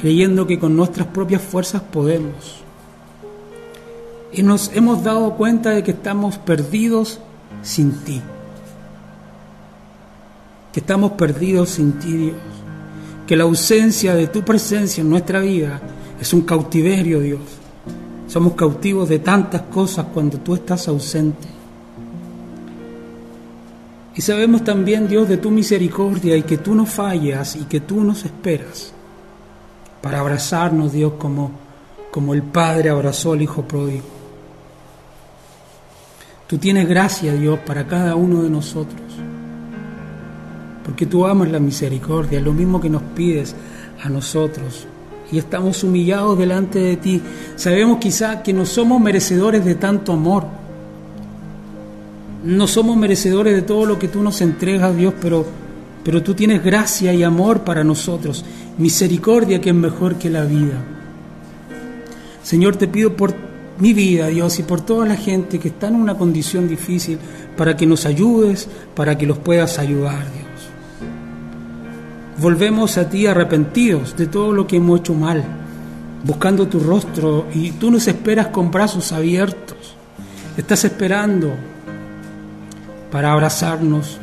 creyendo 0.06 0.46
que 0.46 0.60
con 0.60 0.76
nuestras 0.76 1.08
propias 1.08 1.42
fuerzas 1.42 1.82
podemos. 1.82 2.58
Y 4.32 4.44
nos 4.44 4.70
hemos 4.76 5.04
dado 5.04 5.36
cuenta 5.36 5.72
de 5.72 5.84
que 5.84 5.92
estamos 5.92 6.38
perdidos 6.38 7.20
sin 7.64 7.92
ti. 8.04 8.22
Que 10.74 10.82
estamos 10.82 11.14
perdidos 11.14 11.70
sin 11.70 11.94
ti, 11.94 12.12
Dios. 12.18 12.38
Que 13.26 13.36
la 13.36 13.46
ausencia 13.46 14.14
de 14.14 14.28
tu 14.28 14.44
presencia 14.44 15.02
en 15.02 15.10
nuestra 15.10 15.40
vida 15.40 15.82
es 16.22 16.34
un 16.34 16.42
cautiverio, 16.42 17.22
Dios. 17.22 17.42
Somos 18.28 18.54
cautivos 18.54 19.08
de 19.10 19.20
tantas 19.20 19.64
cosas 19.64 20.08
cuando 20.14 20.40
tú 20.40 20.56
estás 20.56 20.88
ausente. 20.88 21.48
Y 24.16 24.22
sabemos 24.22 24.64
también, 24.64 25.08
Dios, 25.08 25.28
de 25.28 25.38
tu 25.38 25.52
misericordia 25.52 26.38
y 26.38 26.44
que 26.44 26.58
tú 26.58 26.74
no 26.74 26.86
fallas 26.86 27.56
y 27.56 27.66
que 27.66 27.82
tú 27.82 28.02
nos 28.02 28.24
esperas 28.24 28.94
para 30.02 30.22
abrazarnos, 30.22 30.94
Dios, 30.94 31.14
como, 31.18 31.52
como 32.12 32.34
el 32.34 32.44
Padre 32.44 32.90
abrazó 32.90 33.34
al 33.34 33.42
Hijo 33.42 33.64
pródigo. 33.64 34.06
Tú 36.48 36.58
tienes 36.58 36.88
gracia, 36.88 37.34
Dios, 37.34 37.60
para 37.66 37.88
cada 37.88 38.16
uno 38.16 38.44
de 38.44 38.50
nosotros, 38.50 39.02
porque 40.86 41.08
tú 41.08 41.26
amas 41.26 41.50
la 41.50 41.60
misericordia, 41.60 42.40
lo 42.40 42.54
mismo 42.54 42.80
que 42.80 42.90
nos 42.90 43.02
pides 43.02 43.56
a 44.02 44.10
nosotros. 44.10 44.88
Y 45.32 45.38
estamos 45.38 45.84
humillados 45.84 46.38
delante 46.38 46.80
de 46.80 46.98
ti. 46.98 47.22
Sabemos 47.56 47.98
quizá 48.00 48.44
que 48.44 48.54
no 48.54 48.66
somos 48.66 49.02
merecedores 49.02 49.66
de 49.66 49.76
tanto 49.76 50.14
amor. 50.14 50.46
No 52.44 52.68
somos 52.68 52.96
merecedores 52.96 53.56
de 53.56 53.64
todo 53.64 53.86
lo 53.86 53.98
que 53.98 54.08
tú 54.08 54.22
nos 54.22 54.42
entregas, 54.42 54.96
Dios, 54.96 55.14
pero, 55.20 55.46
pero 56.04 56.22
tú 56.22 56.36
tienes 56.36 56.64
gracia 56.64 57.14
y 57.14 57.24
amor 57.24 57.62
para 57.62 57.84
nosotros 57.84 58.46
misericordia 58.78 59.62
que 59.62 59.70
es 59.70 59.76
mejor 59.76 60.16
que 60.16 60.30
la 60.30 60.44
vida. 60.44 60.84
Señor, 62.44 62.76
te 62.76 62.88
pido 62.88 63.16
por 63.16 63.34
mi 63.80 63.94
vida, 63.94 64.28
Dios, 64.28 64.60
y 64.60 64.64
por 64.64 64.82
toda 64.82 65.06
la 65.06 65.16
gente 65.16 65.60
que 65.60 65.70
está 65.70 65.88
en 65.88 65.96
una 65.96 66.18
condición 66.18 66.68
difícil, 66.68 67.18
para 67.58 67.76
que 67.76 67.86
nos 67.86 68.06
ayudes, 68.06 68.68
para 68.96 69.18
que 69.18 69.26
los 69.26 69.38
puedas 69.38 69.80
ayudar, 69.80 70.32
Dios. 70.32 70.45
Volvemos 72.38 72.98
a 72.98 73.10
ti 73.10 73.28
arrepentidos 73.28 74.18
de 74.18 74.28
todo 74.28 74.52
lo 74.52 74.68
que 74.68 74.76
hemos 74.76 75.00
hecho 75.00 75.14
mal, 75.14 75.44
buscando 76.26 76.68
tu 76.68 76.80
rostro, 76.82 77.48
y 77.54 77.72
tú 77.72 77.90
nos 77.90 78.08
esperas 78.08 78.48
con 78.48 78.72
brazos 78.72 79.14
abiertos. 79.14 79.96
Estás 80.58 80.84
esperando 80.84 81.54
para 83.10 83.32
abrazarnos. 83.32 84.18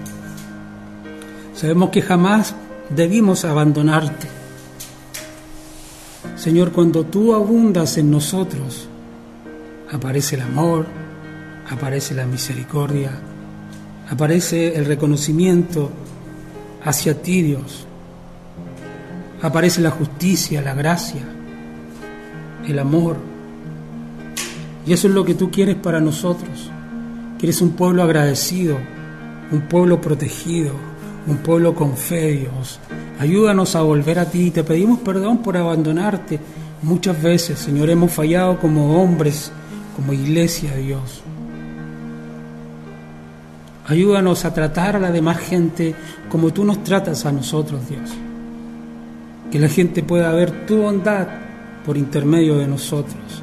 Sabemos 1.54 1.88
que 1.88 2.02
jamás 2.02 2.54
debimos 2.94 3.46
abandonarte. 3.46 4.28
Señor, 6.36 6.72
cuando 6.72 7.04
tú 7.04 7.34
abundas 7.34 7.96
en 7.96 8.10
nosotros, 8.10 8.88
aparece 9.90 10.36
el 10.36 10.42
amor, 10.42 10.86
aparece 11.70 12.14
la 12.14 12.26
misericordia, 12.26 13.12
aparece 14.10 14.76
el 14.76 14.84
reconocimiento 14.84 15.90
hacia 16.84 17.22
ti, 17.22 17.40
Dios. 17.42 17.86
Aparece 19.42 19.80
la 19.80 19.90
justicia, 19.90 20.62
la 20.62 20.74
gracia, 20.74 21.22
el 22.66 22.78
amor. 22.78 23.16
Y 24.86 24.92
eso 24.92 25.08
es 25.08 25.14
lo 25.14 25.24
que 25.24 25.34
tú 25.34 25.50
quieres 25.50 25.76
para 25.76 26.00
nosotros. 26.00 26.70
Quieres 27.38 27.60
un 27.60 27.72
pueblo 27.72 28.02
agradecido, 28.02 28.78
un 29.50 29.62
pueblo 29.62 30.00
protegido, 30.00 30.72
un 31.26 31.38
pueblo 31.38 31.74
con 31.74 31.96
fe, 31.96 32.32
Dios, 32.32 32.78
Ayúdanos 33.22 33.76
a 33.76 33.82
volver 33.82 34.18
a 34.18 34.24
ti. 34.28 34.50
Te 34.50 34.64
pedimos 34.64 34.98
perdón 34.98 35.38
por 35.38 35.56
abandonarte. 35.56 36.40
Muchas 36.82 37.22
veces, 37.22 37.56
Señor, 37.56 37.88
hemos 37.88 38.10
fallado 38.10 38.58
como 38.58 39.00
hombres, 39.00 39.52
como 39.94 40.12
iglesia, 40.12 40.74
Dios. 40.74 41.22
Ayúdanos 43.86 44.44
a 44.44 44.52
tratar 44.52 44.96
a 44.96 44.98
la 44.98 45.12
demás 45.12 45.38
gente 45.38 45.94
como 46.28 46.52
tú 46.52 46.64
nos 46.64 46.82
tratas 46.82 47.24
a 47.24 47.30
nosotros, 47.30 47.88
Dios. 47.88 48.10
Que 49.52 49.58
la 49.58 49.68
gente 49.68 50.02
pueda 50.02 50.32
ver 50.32 50.66
tu 50.66 50.78
bondad 50.78 51.28
por 51.84 51.98
intermedio 51.98 52.56
de 52.56 52.66
nosotros. 52.66 53.42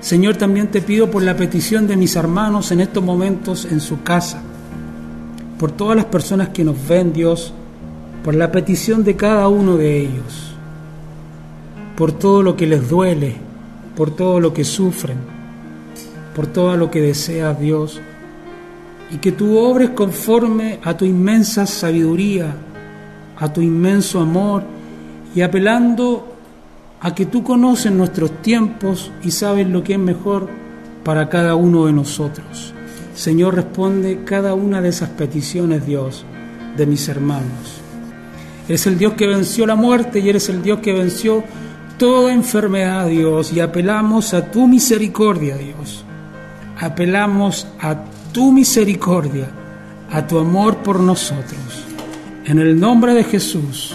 Señor, 0.00 0.36
también 0.36 0.68
te 0.68 0.82
pido 0.82 1.10
por 1.10 1.22
la 1.22 1.34
petición 1.34 1.86
de 1.86 1.96
mis 1.96 2.14
hermanos 2.14 2.72
en 2.72 2.80
estos 2.80 3.02
momentos 3.02 3.64
en 3.64 3.80
su 3.80 4.02
casa, 4.02 4.42
por 5.58 5.72
todas 5.72 5.96
las 5.96 6.04
personas 6.04 6.50
que 6.50 6.62
nos 6.62 6.86
ven, 6.86 7.14
Dios, 7.14 7.54
por 8.22 8.34
la 8.34 8.52
petición 8.52 9.02
de 9.02 9.16
cada 9.16 9.48
uno 9.48 9.78
de 9.78 10.00
ellos, 10.00 10.52
por 11.96 12.12
todo 12.12 12.42
lo 12.42 12.54
que 12.54 12.66
les 12.66 12.86
duele, 12.90 13.36
por 13.96 14.10
todo 14.10 14.40
lo 14.40 14.52
que 14.52 14.64
sufren, 14.64 15.16
por 16.36 16.48
todo 16.48 16.76
lo 16.76 16.90
que 16.90 17.00
desea 17.00 17.54
Dios, 17.54 17.98
y 19.10 19.16
que 19.16 19.32
tú 19.32 19.56
obres 19.56 19.90
conforme 19.90 20.80
a 20.84 20.94
tu 20.98 21.06
inmensa 21.06 21.64
sabiduría, 21.64 22.54
a 23.38 23.50
tu 23.50 23.62
inmenso 23.62 24.20
amor, 24.20 24.79
y 25.34 25.42
apelando 25.42 26.36
a 27.00 27.14
que 27.14 27.26
tú 27.26 27.42
conoces 27.42 27.92
nuestros 27.92 28.42
tiempos 28.42 29.10
y 29.22 29.30
sabes 29.30 29.66
lo 29.68 29.82
que 29.82 29.94
es 29.94 29.98
mejor 29.98 30.48
para 31.04 31.28
cada 31.28 31.54
uno 31.54 31.86
de 31.86 31.92
nosotros. 31.92 32.74
Señor, 33.14 33.54
responde 33.54 34.24
cada 34.24 34.54
una 34.54 34.80
de 34.80 34.90
esas 34.90 35.10
peticiones, 35.10 35.86
Dios, 35.86 36.24
de 36.76 36.86
mis 36.86 37.08
hermanos. 37.08 37.80
Eres 38.68 38.86
el 38.86 38.98
Dios 38.98 39.14
que 39.14 39.26
venció 39.26 39.66
la 39.66 39.74
muerte 39.74 40.20
y 40.20 40.28
eres 40.28 40.48
el 40.48 40.62
Dios 40.62 40.80
que 40.80 40.92
venció 40.92 41.42
toda 41.98 42.32
enfermedad, 42.32 43.08
Dios. 43.08 43.52
Y 43.52 43.60
apelamos 43.60 44.32
a 44.32 44.50
tu 44.50 44.66
misericordia, 44.68 45.56
Dios. 45.56 46.04
Apelamos 46.78 47.66
a 47.80 48.04
tu 48.32 48.52
misericordia, 48.52 49.50
a 50.10 50.26
tu 50.26 50.38
amor 50.38 50.78
por 50.78 51.00
nosotros. 51.00 51.84
En 52.44 52.58
el 52.58 52.78
nombre 52.78 53.12
de 53.12 53.24
Jesús, 53.24 53.94